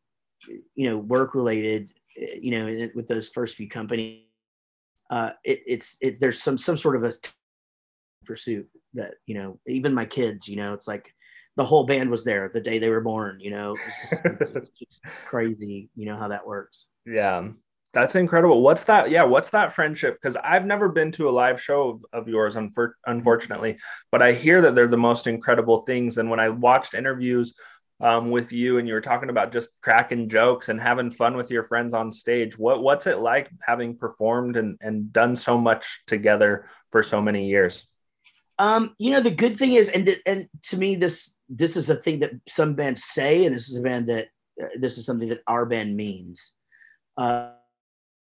[0.74, 4.22] you know work related eh, you know with those first few companies
[5.10, 7.12] uh it, it's it there's some some sort of a
[8.24, 11.12] pursuit that you know even my kids you know it's like
[11.56, 15.00] the whole band was there the day they were born you know it's, it's, it's
[15.26, 16.86] crazy you know how that works.
[17.06, 17.48] Yeah
[17.96, 18.60] that's incredible.
[18.60, 19.08] What's that?
[19.08, 20.18] Yeah, what's that friendship?
[20.20, 23.78] Because I've never been to a live show of, of yours, unfor- unfortunately,
[24.12, 26.18] but I hear that they're the most incredible things.
[26.18, 27.54] And when I watched interviews
[28.00, 31.50] um, with you and you were talking about just cracking jokes and having fun with
[31.50, 36.02] your friends on stage, what what's it like having performed and, and done so much
[36.06, 37.90] together for so many years?
[38.58, 41.88] Um, you know, the good thing is, and th- and to me, this this is
[41.88, 44.28] a thing that some bands say, and this is a band that
[44.62, 46.52] uh, this is something that our band means.
[47.16, 47.52] Uh,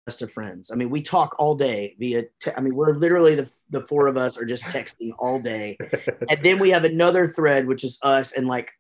[0.06, 0.72] best of friends.
[0.72, 2.24] I mean, we talk all day via.
[2.40, 5.78] Te- I mean, we're literally the the four of us are just texting all day,
[6.30, 8.72] and then we have another thread which is us and like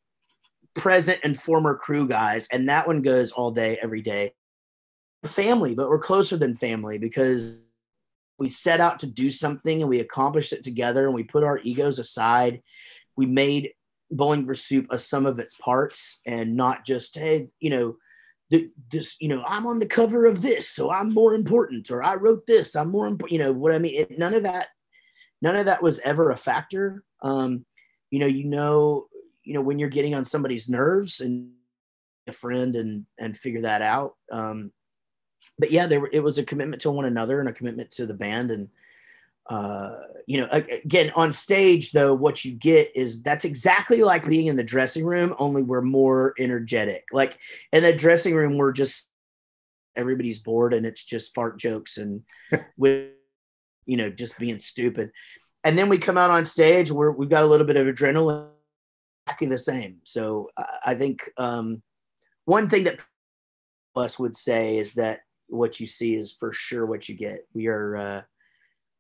[0.75, 4.33] present and former crew guys, and that one goes all day every day.
[5.25, 7.63] Family, but we're closer than family because
[8.37, 11.59] we set out to do something and we accomplished it together, and we put our
[11.59, 12.61] egos aside.
[13.15, 13.71] We made
[14.11, 17.95] Bowling for Soup a sum of its parts, and not just hey, you know
[18.91, 22.15] this, you know, I'm on the cover of this, so I'm more important, or I
[22.15, 23.33] wrote this, I'm more important.
[23.33, 23.95] You know what I mean?
[23.95, 24.67] It, none of that,
[25.41, 27.03] none of that was ever a factor.
[27.21, 27.65] Um,
[28.11, 29.07] you know, you know,
[29.43, 31.51] you know when you're getting on somebody's nerves and
[32.27, 34.15] a friend and and figure that out.
[34.31, 34.71] Um,
[35.59, 38.13] but yeah, there it was a commitment to one another and a commitment to the
[38.13, 38.69] band and
[39.49, 44.47] uh, you know, again, on stage, though, what you get is that's exactly like being
[44.47, 47.05] in the dressing room, only we're more energetic.
[47.11, 47.37] Like
[47.73, 49.09] in the dressing room, we're just
[49.95, 52.23] everybody's bored and it's just fart jokes and
[52.77, 53.09] with,
[53.85, 55.11] you know, just being stupid.
[55.63, 58.49] And then we come out on stage where we've got a little bit of adrenaline,
[59.25, 59.97] exactly the same.
[60.03, 60.49] So
[60.85, 61.81] I think um,
[62.45, 62.99] one thing that
[63.95, 67.45] us would say is that what you see is for sure what you get.
[67.53, 68.21] We are, uh,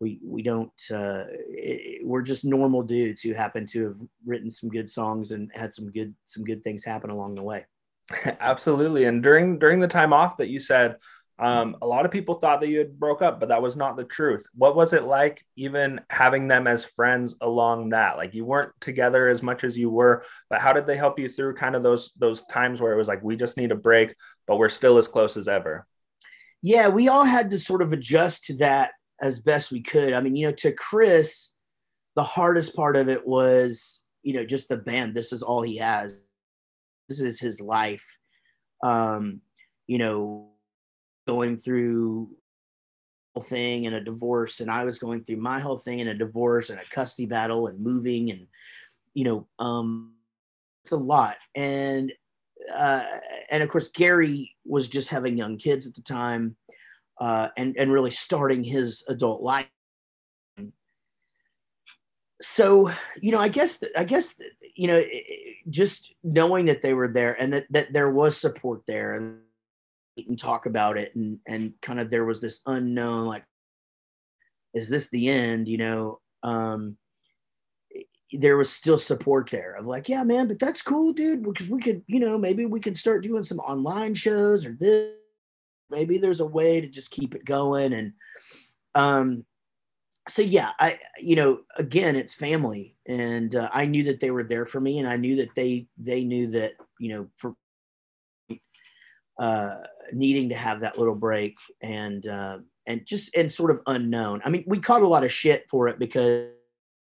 [0.03, 4.69] we we don't uh, it, we're just normal dudes who happen to have written some
[4.69, 7.65] good songs and had some good some good things happen along the way.
[8.39, 9.05] Absolutely.
[9.05, 10.97] And during during the time off that you said
[11.39, 13.95] um, a lot of people thought that you had broke up but that was not
[13.95, 14.45] the truth.
[14.53, 18.17] What was it like even having them as friends along that?
[18.17, 21.29] Like you weren't together as much as you were but how did they help you
[21.29, 24.13] through kind of those those times where it was like we just need a break
[24.47, 25.87] but we're still as close as ever?
[26.61, 28.91] Yeah we all had to sort of adjust to that
[29.23, 30.11] as best we could.
[30.13, 31.53] I mean, you know, to Chris,
[32.15, 35.15] the hardest part of it was, you know, just the band.
[35.15, 36.19] This is all he has.
[37.07, 38.05] This is his life.
[38.83, 39.39] Um,
[39.87, 40.49] you know,
[41.25, 42.29] going through
[43.33, 46.13] whole thing and a divorce, and I was going through my whole thing and a
[46.13, 48.45] divorce and a custody battle and moving and
[49.13, 50.13] you know, um,
[50.83, 51.37] it's a lot.
[51.55, 52.11] And
[52.73, 53.05] uh,
[53.49, 56.55] and of course, Gary was just having young kids at the time
[57.23, 59.67] uh, and and really starting his adult life.
[62.41, 64.35] So you know, I guess I guess
[64.75, 65.01] you know,
[65.69, 69.39] just knowing that they were there and that that there was support there and
[70.17, 73.45] and talk about it and and kind of there was this unknown like,
[74.73, 75.69] is this the end?
[75.69, 76.97] You know, um,
[78.33, 81.81] there was still support there of like, yeah, man, but that's cool, dude, because we
[81.81, 85.13] could, you know, maybe we could start doing some online shows or this
[85.93, 88.13] maybe there's a way to just keep it going and
[88.95, 89.45] um
[90.27, 92.95] so yeah i you know again it's family.
[93.07, 95.87] And uh, i knew that they were there for me and i knew that they
[95.97, 97.55] they knew that you know for
[99.39, 99.79] uh
[100.13, 104.41] needing to have that little break and uh and just and sort of unknown.
[104.43, 106.49] I mean we caught a lot of shit for it because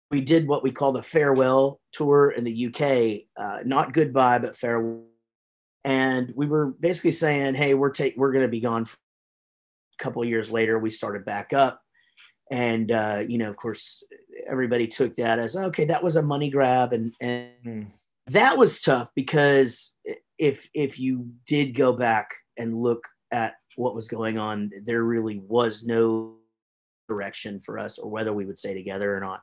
[0.10, 4.56] we did what we call the farewell tour in the uk uh not goodbye but
[4.56, 5.04] farewell
[5.88, 8.86] and we were basically saying, "Hey, we're take we're going to be gone
[10.00, 11.82] a couple of years later, we started back up.
[12.50, 14.04] And, uh, you know, of course,
[14.45, 16.93] everybody took that as, okay, that was a money grab.
[16.93, 17.88] And, and mm.
[18.28, 19.95] that was tough because
[20.38, 25.39] if, if you did go back and look at what was going on, there really
[25.39, 26.36] was no
[27.10, 29.41] direction for us or whether we would stay together or not.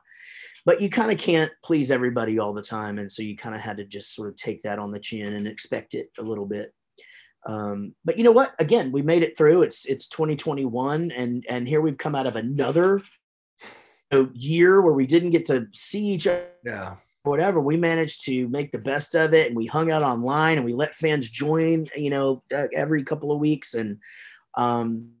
[0.65, 2.97] But you kind of can't please everybody all the time.
[2.97, 5.33] And so you kind of had to just sort of take that on the chin
[5.33, 6.73] and expect it a little bit.
[7.45, 8.55] Um, but you know what?
[8.59, 9.61] Again, we made it through.
[9.61, 13.01] It's it's 2021, and and here we've come out of another
[14.33, 16.47] year where we didn't get to see each other.
[16.63, 16.95] Yeah.
[17.23, 17.59] Whatever.
[17.59, 20.73] We managed to make the best of it, and we hung out online, and we
[20.73, 21.87] let fans join.
[21.95, 23.97] You know, uh, every couple of weeks, and
[24.55, 25.11] um,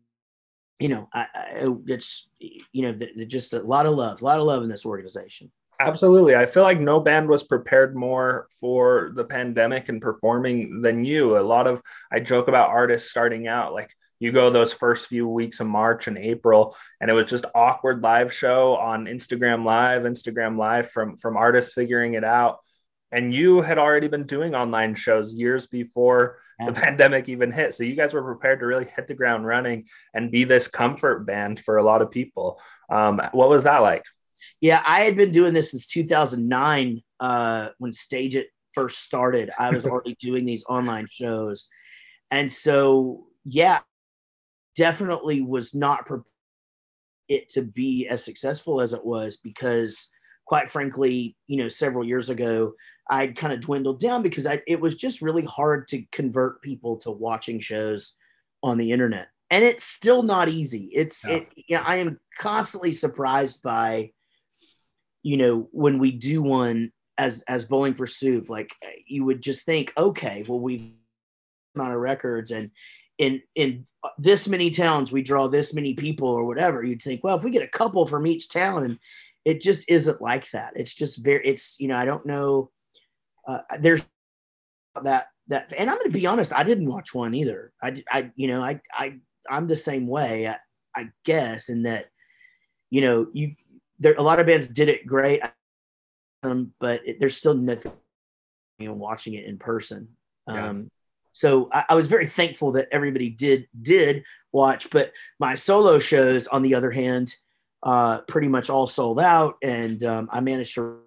[0.79, 4.25] you know, I, I, it's you know, the, the, just a lot of love, a
[4.25, 5.51] lot of love in this organization.
[5.79, 6.35] Absolutely.
[6.35, 11.37] I feel like no band was prepared more for the pandemic and performing than you.
[11.37, 15.27] A lot of I joke about artists starting out like you go those first few
[15.27, 20.03] weeks of March and April and it was just awkward live show on Instagram live,
[20.03, 22.59] Instagram live from from artists figuring it out.
[23.11, 27.73] And you had already been doing online shows years before the pandemic even hit.
[27.73, 31.25] So you guys were prepared to really hit the ground running and be this comfort
[31.25, 32.59] band for a lot of people.
[32.89, 34.03] Um, what was that like?
[34.61, 39.49] Yeah, I had been doing this since 2009 uh, when StageIt first started.
[39.57, 41.67] I was already doing these online shows.
[42.31, 43.79] And so, yeah,
[44.75, 46.25] definitely was not prepared
[47.27, 50.09] it to be as successful as it was because
[50.45, 52.73] quite frankly, you know, several years ago,
[53.09, 56.97] I'd kind of dwindled down because I, it was just really hard to convert people
[56.97, 58.13] to watching shows
[58.63, 59.27] on the internet.
[59.51, 60.89] And it's still not easy.
[60.93, 61.35] It's, yeah.
[61.35, 64.11] it, you know, I am constantly surprised by
[65.25, 68.75] you know, when we do one as as bowling for soup, like
[69.07, 70.87] you would just think, okay, well we've
[71.75, 72.71] amount of records and
[73.17, 73.85] in in
[74.17, 77.51] this many towns we draw this many people or whatever you'd think well if we
[77.51, 78.99] get a couple from each town and
[79.43, 82.69] it just isn't like that it's just very it's you know i don't know
[83.47, 84.05] uh, there's
[85.03, 88.31] that that and i'm going to be honest i didn't watch one either i i
[88.35, 89.15] you know i i
[89.49, 90.57] i'm the same way i,
[90.95, 92.07] I guess in that
[92.89, 93.55] you know you
[93.99, 95.41] there a lot of bands did it great,
[96.43, 97.91] um, but it, there's still nothing
[98.79, 100.09] you know watching it in person.
[100.47, 100.69] Yeah.
[100.69, 100.89] Um,
[101.33, 106.47] so I, I, was very thankful that everybody did did watch, but my solo shows,
[106.47, 107.35] on the other hand,
[107.83, 110.99] uh, pretty much all sold out, and um, I managed to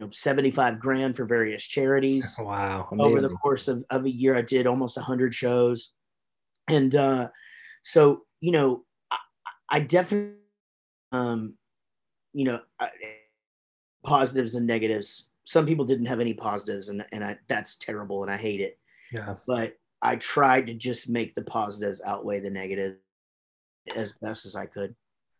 [0.00, 2.36] know, 75 grand for various charities.
[2.42, 2.88] Wow.
[2.90, 3.12] Amazing.
[3.12, 5.94] Over the course of, of a year, I did almost 100 shows.
[6.68, 7.28] And uh,
[7.82, 9.16] so, you know, I,
[9.70, 10.36] I definitely
[11.12, 11.54] um,
[12.32, 12.60] you know,
[14.04, 15.28] positives and negatives.
[15.44, 18.78] Some people didn't have any positives, and and I, that's terrible, and I hate it.
[19.12, 19.36] Yeah.
[19.46, 22.98] But I tried to just make the positives outweigh the negatives
[23.94, 24.94] as best as I could.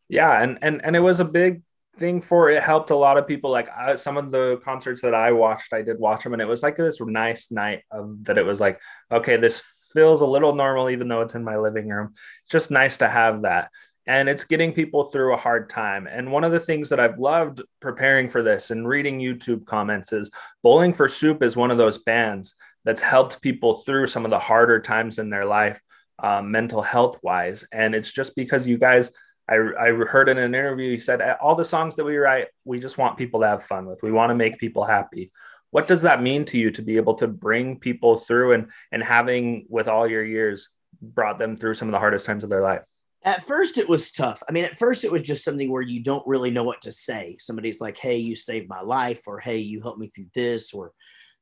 [0.09, 1.63] Yeah, and and and it was a big
[1.99, 5.15] thing for it helped a lot of people like I, some of the concerts that
[5.15, 8.39] i watched i did watch them and it was like this nice night of that
[8.39, 8.81] it was like
[9.11, 12.71] okay this feels a little normal even though it's in my living room it's just
[12.71, 13.71] nice to have that
[14.07, 16.07] and it's getting people through a hard time.
[16.07, 20.13] And one of the things that I've loved preparing for this and reading YouTube comments
[20.13, 20.31] is
[20.63, 22.55] Bowling for Soup is one of those bands
[22.85, 25.81] that's helped people through some of the harder times in their life,
[26.23, 27.67] um, mental health wise.
[27.73, 29.11] And it's just because you guys,
[29.49, 32.81] I, I heard in an interview, you said all the songs that we write, we
[32.81, 34.03] just want people to have fun with.
[34.03, 35.31] We want to make people happy.
[35.71, 39.03] What does that mean to you to be able to bring people through and and
[39.03, 42.63] having with all your years brought them through some of the hardest times of their
[42.63, 42.83] life?
[43.27, 46.01] at first it was tough i mean at first it was just something where you
[46.01, 49.59] don't really know what to say somebody's like hey you saved my life or hey
[49.59, 50.93] you helped me through this or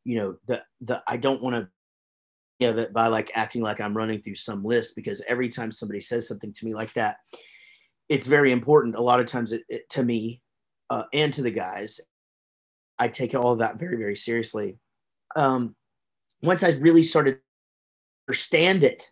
[0.03, 1.69] you know the the i don't want to
[2.59, 6.01] give it by like acting like i'm running through some list because every time somebody
[6.01, 7.19] says something to me like that
[8.09, 10.41] it's very important a lot of times it, it to me
[10.91, 12.01] uh, and to the guys.
[12.99, 14.79] I take all of that very very seriously.
[15.37, 15.75] Um,
[16.45, 17.41] once i really started to
[18.29, 19.11] understand it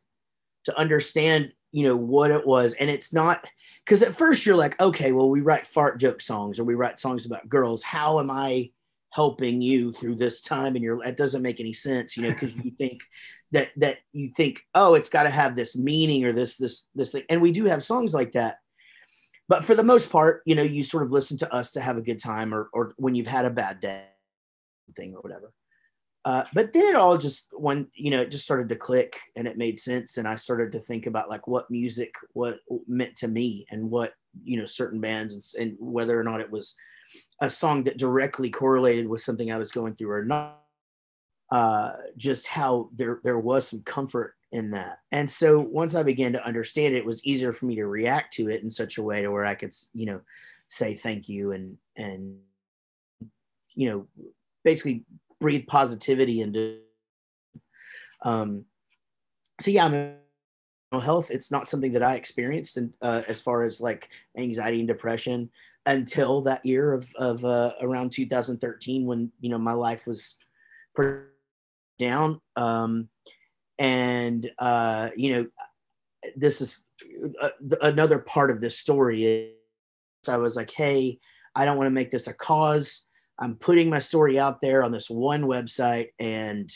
[0.65, 3.47] to understand you know what it was and it's not
[3.85, 6.99] because at first you're like okay well we write fart joke songs or we write
[6.99, 7.83] songs about girls.
[7.83, 8.71] How am i
[9.11, 10.75] helping you through this time?
[10.75, 13.01] And you're that doesn't make any sense you know because you think
[13.53, 17.13] that that you think oh it's got to have this meaning or this this this
[17.13, 17.25] thing.
[17.29, 18.57] And we do have songs like that
[19.53, 21.99] but for the most part you know you sort of listen to us to have
[21.99, 24.07] a good time or or when you've had a bad day
[24.97, 25.53] thing or whatever.
[26.25, 29.47] Uh, but then it all just when you know it just started to click and
[29.47, 33.27] it made sense and i started to think about like what music what meant to
[33.27, 36.77] me and what you know certain bands and, and whether or not it was
[37.41, 40.63] a song that directly correlated with something i was going through or not
[41.51, 44.99] uh, just how there there was some comfort in that.
[45.11, 48.35] And so once I began to understand it, it was easier for me to react
[48.35, 50.21] to it in such a way to where I could, you know,
[50.69, 52.39] say thank you and and
[53.75, 54.07] you know,
[54.65, 55.05] basically
[55.41, 56.79] breathe positivity into
[58.23, 58.65] um
[59.61, 63.81] so yeah, mental health it's not something that I experienced and uh, as far as
[63.81, 65.51] like anxiety and depression
[65.87, 70.37] until that year of of uh, around 2013 when you know my life was
[70.95, 71.23] pretty
[71.99, 73.09] down um
[73.79, 75.47] and uh, you know
[76.37, 76.81] this is
[77.41, 77.51] uh,
[77.81, 79.53] another part of this story is
[80.29, 81.19] i was like hey
[81.55, 83.07] i don't want to make this a cause.
[83.39, 86.73] I'm putting my story out there on this one website and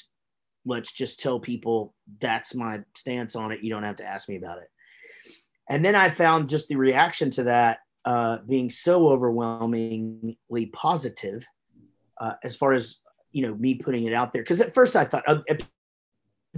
[0.65, 3.61] let's just tell people that's my stance on it.
[3.63, 4.69] You don't have to ask me about it.
[5.69, 11.45] And then i found just the reaction to that uh, being so overwhelmingly positive
[12.21, 12.99] uh, as far as
[13.33, 14.43] you know me putting it out there.
[14.43, 15.39] Because at first i thought uh,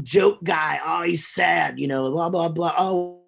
[0.02, 0.80] joke guy.
[0.84, 2.74] Oh, he's sad, you know, blah, blah, blah.
[2.78, 3.22] Oh,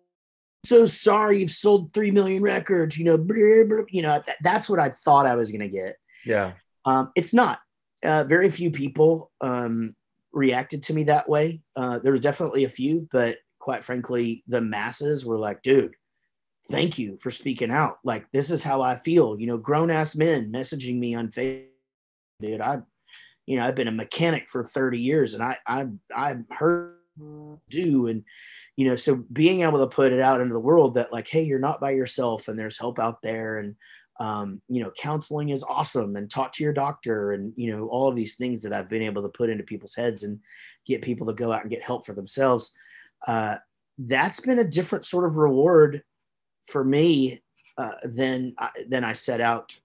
[0.64, 4.68] so sorry you've sold 3 million records, you know, blah, blah, you know, th- that's
[4.68, 5.97] what I thought I was going to get.
[6.25, 6.53] Yeah.
[6.85, 7.61] Um, it's not.
[8.03, 9.95] Uh, very few people um,
[10.33, 11.61] reacted to me that way.
[11.77, 15.95] Uh, there were definitely a few, but quite frankly, the masses were like, dude,
[16.71, 17.99] thank you for speaking out.
[18.05, 19.39] Like, this is how I feel.
[19.39, 21.66] You know, grown ass men messaging me on Facebook,
[22.41, 22.61] dude.
[22.61, 22.79] I
[23.51, 26.94] you know, I've been a mechanic for 30 years and I, I, I've heard
[27.68, 28.07] do.
[28.07, 28.22] And,
[28.76, 31.42] you know, so being able to put it out into the world that like, Hey,
[31.42, 33.59] you're not by yourself and there's help out there.
[33.59, 33.74] And,
[34.20, 38.07] um, you know, counseling is awesome and talk to your doctor and, you know, all
[38.07, 40.38] of these things that I've been able to put into people's heads and
[40.86, 42.70] get people to go out and get help for themselves.
[43.26, 43.57] Uh,
[43.98, 46.05] that's been a different sort of reward
[46.68, 47.42] for me
[47.78, 48.55] uh, than,
[48.86, 49.76] than I set out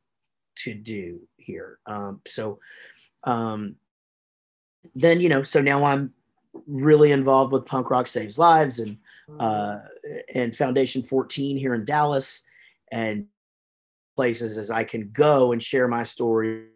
[0.57, 1.80] to do here.
[1.88, 2.59] Um, so,
[3.26, 3.76] um,
[4.93, 6.13] then you know, so now I'm
[6.67, 8.97] really involved with Punk Rock Saves Lives and
[9.39, 9.80] uh,
[10.34, 12.43] and Foundation 14 here in Dallas,
[12.91, 13.26] and
[14.15, 16.67] places as I can go and share my story,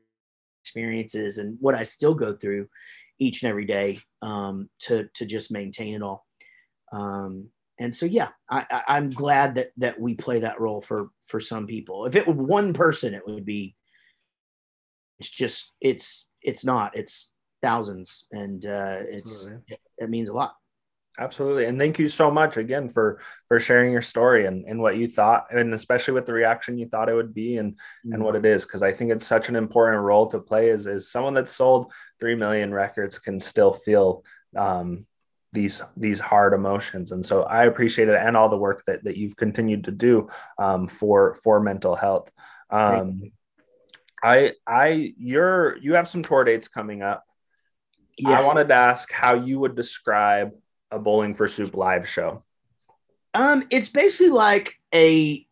[0.64, 2.68] experiences, and what I still go through
[3.20, 6.26] each and every day um, to to just maintain it all.
[6.92, 11.40] Um, and so yeah, I, am glad that that we play that role for for
[11.40, 12.06] some people.
[12.06, 13.76] If it were one person, it would be.
[15.20, 17.32] It's just it's it's not it's
[17.62, 20.56] thousands and uh, it's it, it, means a lot.
[21.20, 23.20] Absolutely and thank you so much again for
[23.50, 26.88] for sharing your story and, and what you thought and especially with the reaction you
[26.88, 28.14] thought it would be and mm-hmm.
[28.14, 30.88] and what it is because i think it's such an important role to play as,
[30.88, 34.24] as someone that sold 3 million records can still feel
[34.56, 35.06] um,
[35.52, 39.18] these these hard emotions and so i appreciate it and all the work that, that
[39.18, 42.32] you've continued to do um, for for mental health.
[42.70, 43.32] Um,
[44.24, 47.26] I I you're you have some tour dates coming up.
[48.18, 48.44] Yes.
[48.44, 50.52] I wanted to ask how you would describe
[50.92, 52.44] a Bowling for Soup live show.
[53.34, 55.46] Um, it's basically like a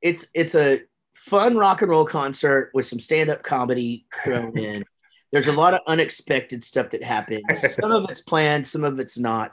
[0.00, 0.82] it's it's a
[1.14, 4.84] fun rock and roll concert with some stand-up comedy thrown in.
[5.32, 7.42] There's a lot of unexpected stuff that happens.
[7.80, 9.52] Some of it's planned, some of it's not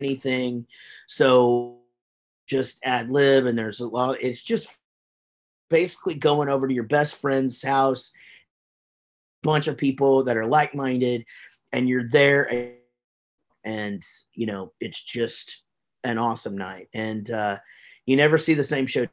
[0.00, 0.66] anything.
[1.06, 1.80] So
[2.46, 4.76] just ad lib and there's a lot it's just
[5.70, 8.12] basically going over to your best friend's house,
[9.42, 11.24] bunch of people that are like minded,
[11.72, 12.72] and you're there, and,
[13.64, 14.02] and,
[14.34, 15.64] you know, it's just
[16.04, 16.88] an awesome night.
[16.92, 17.58] And uh,
[18.06, 19.06] you never see the same show.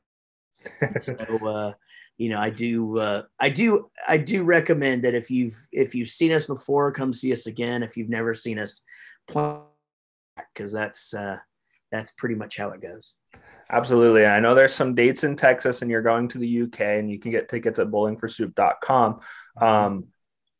[0.99, 1.13] so,
[1.47, 1.73] uh,
[2.17, 6.09] you know, I do, uh, I do, I do recommend that if you've if you've
[6.09, 7.83] seen us before, come see us again.
[7.83, 8.83] If you've never seen us,
[9.27, 11.37] because that's uh,
[11.91, 13.13] that's pretty much how it goes.
[13.69, 14.25] Absolutely.
[14.25, 17.19] I know there's some dates in Texas and you're going to the UK and you
[17.19, 19.13] can get tickets at bowlingforsoup.com.
[19.13, 19.63] Mm-hmm.
[19.63, 20.07] Um,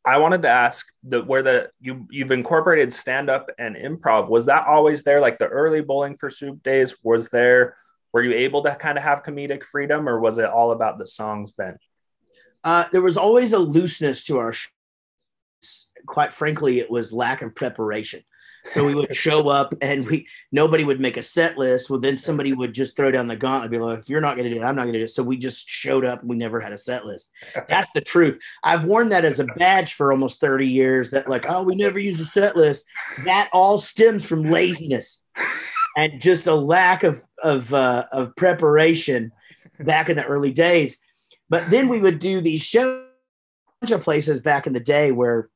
[0.04, 4.28] I wanted to ask the where the you you've incorporated stand up and improv.
[4.28, 6.94] Was that always there like the early bowling for soup days?
[7.02, 7.76] Was there
[8.12, 11.06] were you able to kind of have comedic freedom or was it all about the
[11.06, 11.76] songs then?
[12.64, 14.54] Uh, there was always a looseness to our
[16.06, 18.22] quite frankly it was lack of preparation
[18.70, 21.90] so we would show up and we nobody would make a set list.
[21.90, 24.50] Well, then somebody would just throw down the gauntlet, be like, if you're not gonna
[24.50, 25.10] do it, I'm not gonna do it.
[25.10, 27.30] So we just showed up we never had a set list.
[27.68, 28.38] That's the truth.
[28.62, 31.98] I've worn that as a badge for almost 30 years that like, oh, we never
[31.98, 32.84] use a set list.
[33.24, 35.22] That all stems from laziness
[35.96, 39.32] and just a lack of of uh, of preparation
[39.80, 40.98] back in the early days.
[41.48, 43.04] But then we would do these shows
[43.90, 45.48] of places back in the day where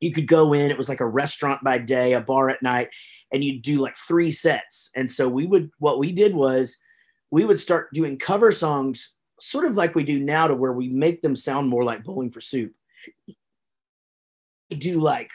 [0.00, 2.88] you could go in, it was like a restaurant by day, a bar at night,
[3.32, 4.90] and you'd do like three sets.
[4.96, 6.78] And so we would, what we did was
[7.30, 10.88] we would start doing cover songs, sort of like we do now, to where we
[10.88, 12.74] make them sound more like Bowling for Soup.
[14.70, 15.30] We do like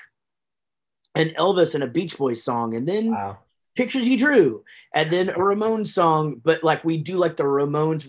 [1.13, 3.37] an Elvis and a Beach Boys song, and then Wow.
[3.75, 4.63] pictures he drew,
[4.93, 6.41] and then a Ramones song.
[6.43, 8.07] But like we do like the Ramones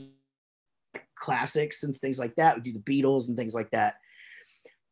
[1.14, 2.56] classics and things like that.
[2.56, 3.96] We do the Beatles and things like that.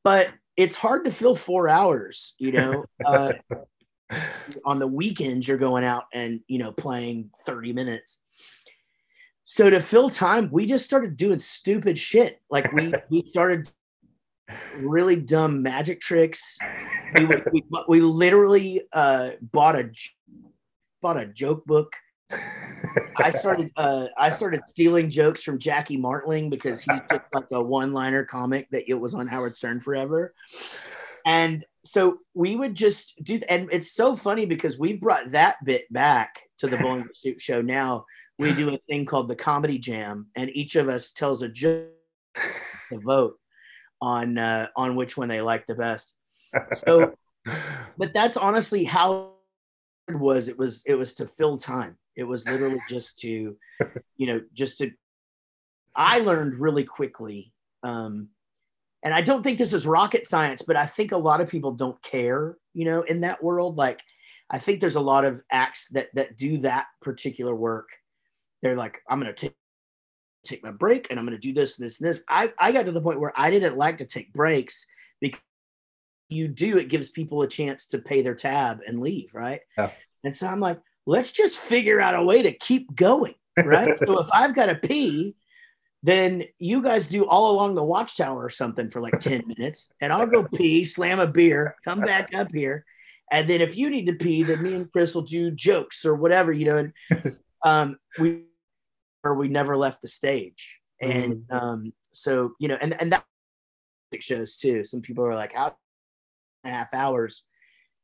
[0.02, 2.84] But it's hard to fill four hours, you know.
[3.04, 3.32] Uh,
[4.64, 8.20] on the weekends, you're going out and you know playing 30 minutes.
[9.44, 12.40] So to fill time, we just started doing stupid shit.
[12.50, 13.68] Like we we started
[14.76, 16.58] really dumb magic tricks.
[17.18, 19.90] We, we, we literally uh, bought a
[21.02, 21.92] bought a joke book.
[23.16, 27.62] I started uh, I started stealing jokes from Jackie Martling because he took like a
[27.62, 30.34] one liner comic that it was on Howard Stern forever,
[31.26, 33.40] and so we would just do.
[33.48, 37.60] And it's so funny because we've brought that bit back to the Bowling Soup show
[37.60, 38.06] now.
[38.38, 41.88] We do a thing called the Comedy Jam, and each of us tells a joke
[42.88, 43.38] to vote
[44.00, 46.16] on uh, on which one they like the best.
[46.74, 47.14] So,
[47.98, 49.34] but that's honestly how
[50.08, 50.48] it was.
[50.48, 51.96] It was it was to fill time.
[52.16, 53.56] It was literally just to,
[54.16, 54.90] you know, just to.
[55.96, 57.52] I learned really quickly,
[57.82, 58.28] um,
[59.04, 61.72] and I don't think this is rocket science, but I think a lot of people
[61.72, 63.76] don't care, you know, in that world.
[63.76, 64.02] Like,
[64.50, 67.88] I think there's a lot of acts that that do that particular work.
[68.62, 69.54] They're like, I'm gonna take
[70.44, 72.22] take my break and I'm going to do this, this, and this.
[72.28, 74.86] I, I got to the point where I didn't like to take breaks
[75.20, 75.40] because
[76.28, 79.30] you do, it gives people a chance to pay their tab and leave.
[79.34, 79.60] Right.
[79.76, 79.90] Yeah.
[80.22, 83.34] And so I'm like, let's just figure out a way to keep going.
[83.62, 83.96] Right.
[84.06, 85.36] so if I've got to pee,
[86.02, 90.12] then you guys do all along the watchtower or something for like 10 minutes and
[90.12, 92.84] I'll go pee, slam a beer, come back up here.
[93.32, 96.14] And then if you need to pee, then me and Chris will do jokes or
[96.14, 96.92] whatever, you know, and
[97.64, 98.42] um, we,
[99.24, 100.78] or we never left the stage.
[101.00, 103.24] And um, so, you know, and, and that
[104.20, 104.84] shows too.
[104.84, 105.74] Some people are like, how
[106.64, 107.46] and a half hours?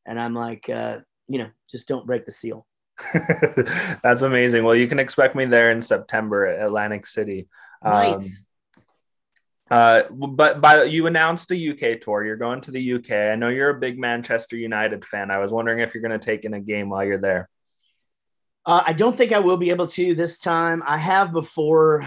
[0.07, 2.66] And I'm like, uh, you know, just don't break the seal.
[4.03, 4.64] That's amazing.
[4.64, 7.48] Well, you can expect me there in September at Atlantic City.
[7.82, 8.14] Nice.
[8.14, 8.36] Um,
[9.70, 12.24] uh, but by you announced a UK tour.
[12.24, 13.12] You're going to the UK.
[13.12, 15.30] I know you're a big Manchester United fan.
[15.30, 17.48] I was wondering if you're going to take in a game while you're there.
[18.66, 20.82] Uh, I don't think I will be able to this time.
[20.86, 22.05] I have before.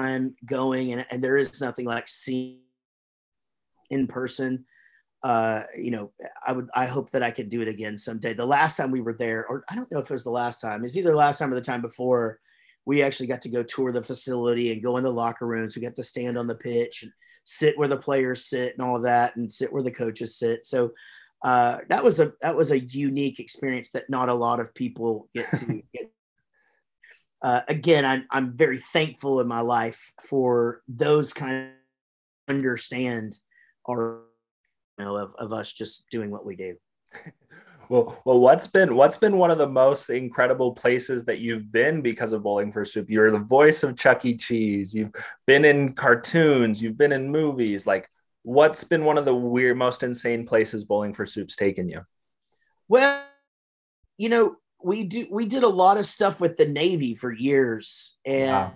[0.00, 2.60] I'm going, and, and there is nothing like seeing
[3.90, 4.64] in person.
[5.22, 6.12] Uh, you know,
[6.46, 6.70] I would.
[6.74, 8.34] I hope that I could do it again someday.
[8.34, 10.60] The last time we were there, or I don't know if it was the last
[10.60, 10.84] time.
[10.84, 12.38] It's either the last time or the time before.
[12.84, 15.76] We actually got to go tour the facility and go in the locker rooms.
[15.76, 17.12] We got to stand on the pitch and
[17.44, 20.64] sit where the players sit and all of that, and sit where the coaches sit.
[20.64, 20.92] So
[21.42, 25.28] uh, that was a that was a unique experience that not a lot of people
[25.34, 26.12] get to get.
[27.42, 33.38] Uh, again, I'm I'm very thankful in my life for those kind of understand
[33.86, 34.27] you
[34.98, 36.76] know of, of us just doing what we do.
[37.90, 42.02] Well, well, what's been what's been one of the most incredible places that you've been
[42.02, 43.08] because of Bowling for Soup?
[43.08, 44.36] You're the voice of Chuck E.
[44.36, 44.94] Cheese.
[44.94, 45.12] You've
[45.46, 46.82] been in cartoons.
[46.82, 47.86] You've been in movies.
[47.86, 48.06] Like,
[48.42, 52.02] what's been one of the weird, most insane places Bowling for Soup's taken you?
[52.88, 53.22] Well,
[54.18, 58.18] you know, we do we did a lot of stuff with the Navy for years,
[58.26, 58.74] and Wow.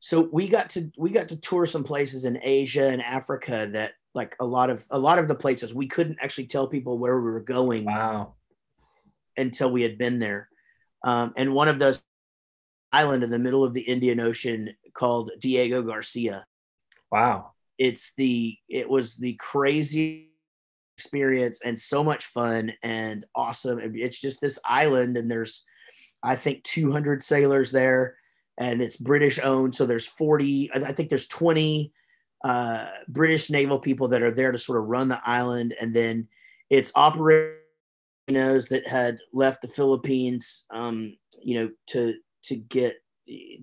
[0.00, 3.92] so we got to we got to tour some places in Asia and Africa that
[4.18, 7.16] like a lot of a lot of the places we couldn't actually tell people where
[7.20, 8.34] we were going Wow.
[9.36, 10.48] until we had been there.
[11.04, 12.02] Um, and one of those
[12.92, 16.44] island in the middle of the Indian Ocean called Diego Garcia.
[17.12, 17.52] Wow.
[17.78, 20.32] It's the it was the crazy
[20.96, 23.78] experience and so much fun and awesome.
[23.94, 25.64] It's just this island and there's
[26.24, 28.16] I think 200 sailors there
[28.58, 29.76] and it's British owned.
[29.76, 31.92] So there's 40, I I think there's 20
[32.44, 35.74] uh, British naval people that are there to sort of run the island.
[35.80, 36.28] And then
[36.70, 37.58] it's operators
[38.28, 42.14] that had left the Philippines, um, you know, to,
[42.44, 42.96] to get,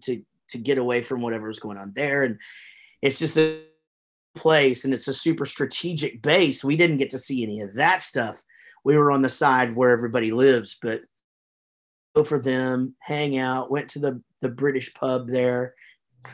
[0.03, 2.23] to, to get away from whatever was going on there.
[2.23, 2.37] And
[3.01, 3.63] it's just the
[4.35, 6.63] place and it's a super strategic base.
[6.63, 8.41] We didn't get to see any of that stuff.
[8.83, 11.01] We were on the side where everybody lives, but
[12.15, 15.73] go for them, hang out, went to the, the British pub there.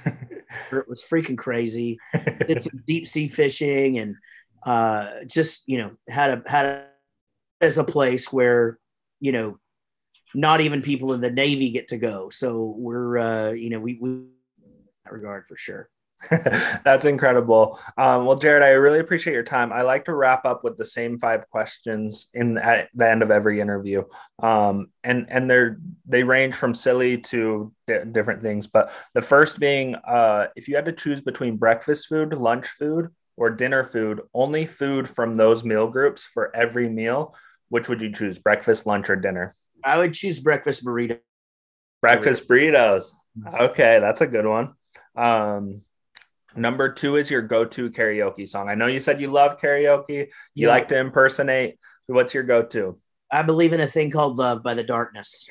[0.72, 2.00] it was freaking crazy.
[2.48, 4.16] Did some deep sea fishing and
[4.66, 6.86] uh, just, you know, had a, had a,
[7.62, 8.80] as a place where,
[9.20, 9.58] you know,
[10.34, 12.30] not even people in the Navy get to go.
[12.30, 14.28] So we're, uh, you know, we, we, in
[15.06, 15.90] that regard for sure.
[16.84, 17.80] That's incredible.
[17.98, 19.74] Um, well, Jaret, I really appreciate your time.
[19.74, 23.32] I like to wrap up with the same five questions in at the end of
[23.32, 24.04] every interview,
[24.42, 28.68] um, and and they're they range from silly to di- different things.
[28.68, 33.10] But the first being, uh, if you had to choose between breakfast food, lunch food,
[33.36, 37.36] or dinner food, only food from those meal groups for every meal,
[37.70, 38.38] which would you choose?
[38.38, 39.56] Breakfast, lunch, or dinner?
[39.84, 41.20] I would choose breakfast burrito.
[42.02, 43.12] Breakfast burritos.
[43.60, 44.74] Okay, that's a good one.
[45.16, 45.82] Um,
[46.56, 48.70] number two is your go-to karaoke song.
[48.70, 50.28] I know you said you love karaoke.
[50.54, 50.70] You yeah.
[50.70, 51.78] like to impersonate.
[52.08, 52.98] What's your go-to?
[53.32, 55.48] I believe in a thing called love by the darkness.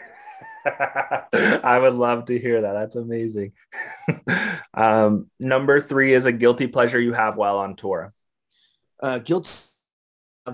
[0.66, 2.72] I would love to hear that.
[2.74, 3.52] That's amazing.
[4.74, 8.12] um, number three is a guilty pleasure you have while on tour.
[9.02, 9.50] Uh, guilty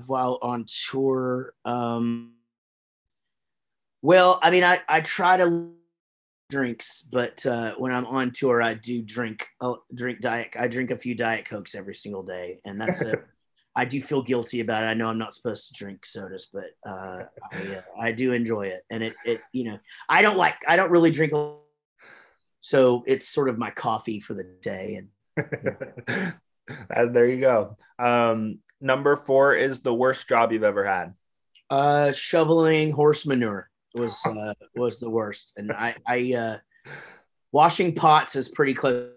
[0.06, 1.52] while on tour.
[1.64, 2.34] Um,
[4.02, 5.72] well, I mean, I, I try to
[6.48, 10.54] drinks, but uh, when I'm on tour, I do drink uh, drink diet.
[10.58, 13.24] I drink a few diet cokes every single day, and that's it.
[13.78, 14.86] I do feel guilty about it.
[14.86, 18.68] I know I'm not supposed to drink sodas, but uh, I, uh, I do enjoy
[18.68, 19.78] it, and it it you know
[20.08, 21.32] I don't like I don't really drink,
[22.60, 25.02] so it's sort of my coffee for the day.
[25.36, 25.52] And
[26.94, 27.76] uh, there you go.
[27.98, 31.14] Um, number four is the worst job you've ever had.
[31.68, 36.58] Uh, shoveling horse manure was uh, was the worst, and I I uh,
[37.52, 39.10] washing pots is pretty close.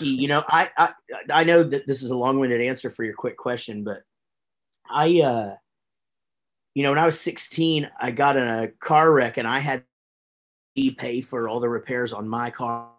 [0.00, 0.92] You know, I, I
[1.30, 4.02] I know that this is a long-winded answer for your quick question, but
[4.90, 5.54] I uh,
[6.76, 9.82] you know, when I was 16, I got in a car wreck and I had
[10.76, 12.90] to pay for all the repairs on my car.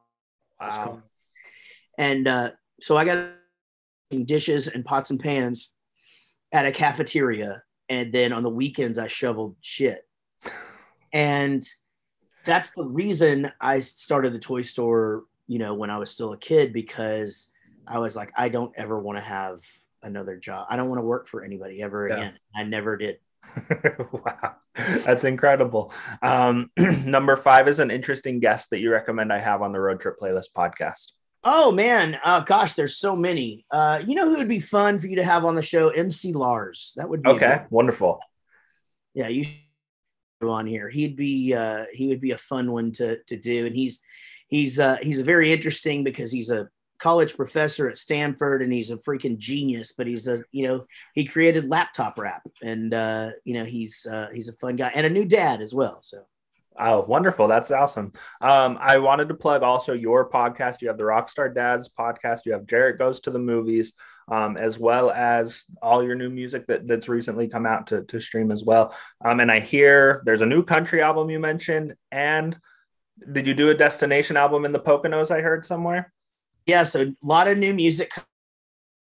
[0.60, 1.04] Wow.
[1.96, 3.30] And uh, so I got
[4.26, 5.74] dishes and pots and pans
[6.52, 10.07] at a cafeteria, and then on the weekends I shoveled shit.
[11.14, 11.68] And
[12.46, 16.38] that's the reason I started the toy store, you know, when I was still a
[16.38, 17.52] kid, because
[17.88, 19.60] I was like, I don't ever want to have
[20.04, 20.68] another job.
[20.70, 22.16] I don't want to work for anybody ever yeah.
[22.16, 22.40] again.
[22.56, 23.20] I never did.
[24.12, 25.94] wow, that's incredible.
[26.22, 26.72] Um,
[27.06, 30.20] number five is an interesting guest that you recommend I have on the Road Trip
[30.20, 31.14] Playlist podcast.
[31.44, 33.66] Oh man, uh, gosh, there's so many.
[33.72, 35.90] Uh, you know who would be fun for you to have on the show?
[35.90, 36.94] MC Lars.
[36.98, 37.62] That would be okay.
[37.70, 38.20] Wonderful.
[39.14, 39.46] Yeah, you
[40.46, 40.90] on here.
[40.90, 44.02] He'd be uh, he would be a fun one to to do, and he's
[44.48, 46.70] he's uh, he's a very interesting because he's a
[47.00, 49.94] college professor at Stanford and he's a freaking genius.
[49.98, 54.28] But he's a you know he created laptop rap, and uh, you know he's uh,
[54.34, 56.00] he's a fun guy and a new dad as well.
[56.02, 56.24] So.
[56.80, 57.48] Oh, wonderful.
[57.48, 58.12] That's awesome.
[58.40, 60.80] Um, I wanted to plug also your podcast.
[60.84, 62.46] You have the Rockstar Dads podcast.
[62.46, 63.94] You have Jaret Goes to the Movies
[64.30, 68.20] um, as well as all your new music that, that's recently come out to, to
[68.20, 68.96] stream as well.
[69.24, 71.96] Um, and I hear there's a new country album you mentioned.
[72.12, 72.58] And
[73.32, 75.32] did you do a destination album in the Poconos?
[75.32, 76.12] I heard somewhere.
[76.66, 78.12] Yeah, so a lot of new music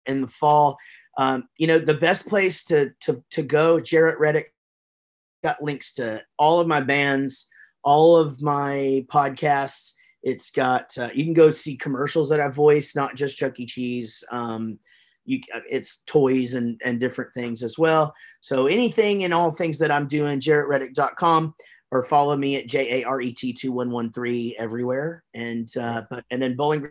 [0.06, 0.78] in the fall.
[1.18, 4.54] Um, you know, the best place to to to go, Jaret Reddick
[5.44, 7.50] got links to all of my bands,
[7.84, 9.94] all of my podcasts.
[10.24, 13.66] It's got uh, you can go see commercials that I voice, not just Chuck E.
[13.66, 14.24] Cheese.
[14.32, 14.80] Um,
[15.30, 18.14] you it's toys and and different things as well.
[18.42, 21.54] So anything and all things that I'm doing, jaretreddick.com
[21.92, 25.24] or follow me at J A R E T 2113 everywhere.
[25.36, 26.90] And uh but and then bowling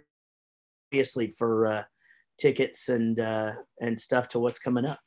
[0.92, 1.82] obviously for uh
[2.38, 5.00] tickets and uh and stuff to what's coming up.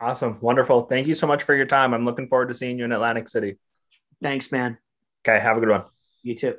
[0.00, 0.38] Awesome.
[0.40, 0.82] Wonderful.
[0.86, 1.94] Thank you so much for your time.
[1.94, 3.56] I'm looking forward to seeing you in Atlantic City.
[4.20, 4.76] Thanks, man.
[5.26, 5.84] Okay, have a good one.
[6.22, 6.56] You too.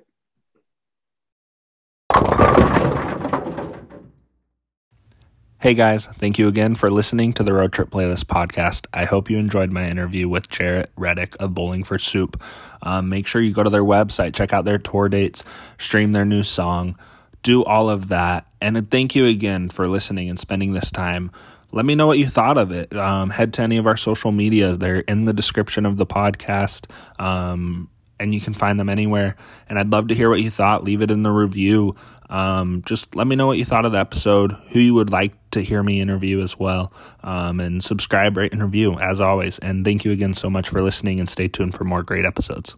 [5.59, 8.85] Hey guys, thank you again for listening to the Road Trip Playlist podcast.
[8.93, 12.39] I hope you enjoyed my interview with Jaret Reddick of Bowling for Soup.
[12.83, 15.43] Um, make sure you go to their website, check out their tour dates,
[15.79, 16.95] stream their new song,
[17.41, 18.45] do all of that.
[18.61, 21.31] And thank you again for listening and spending this time.
[21.71, 22.95] Let me know what you thought of it.
[22.95, 26.85] Um, head to any of our social media, they're in the description of the podcast.
[27.17, 27.89] Um,
[28.19, 29.35] and you can find them anywhere.
[29.69, 30.83] And I'd love to hear what you thought.
[30.83, 31.95] Leave it in the review.
[32.29, 35.33] Um, just let me know what you thought of the episode, who you would like
[35.51, 36.91] to hear me interview as well.
[37.23, 39.59] Um, and subscribe, rate, and review as always.
[39.59, 42.75] And thank you again so much for listening and stay tuned for more great episodes.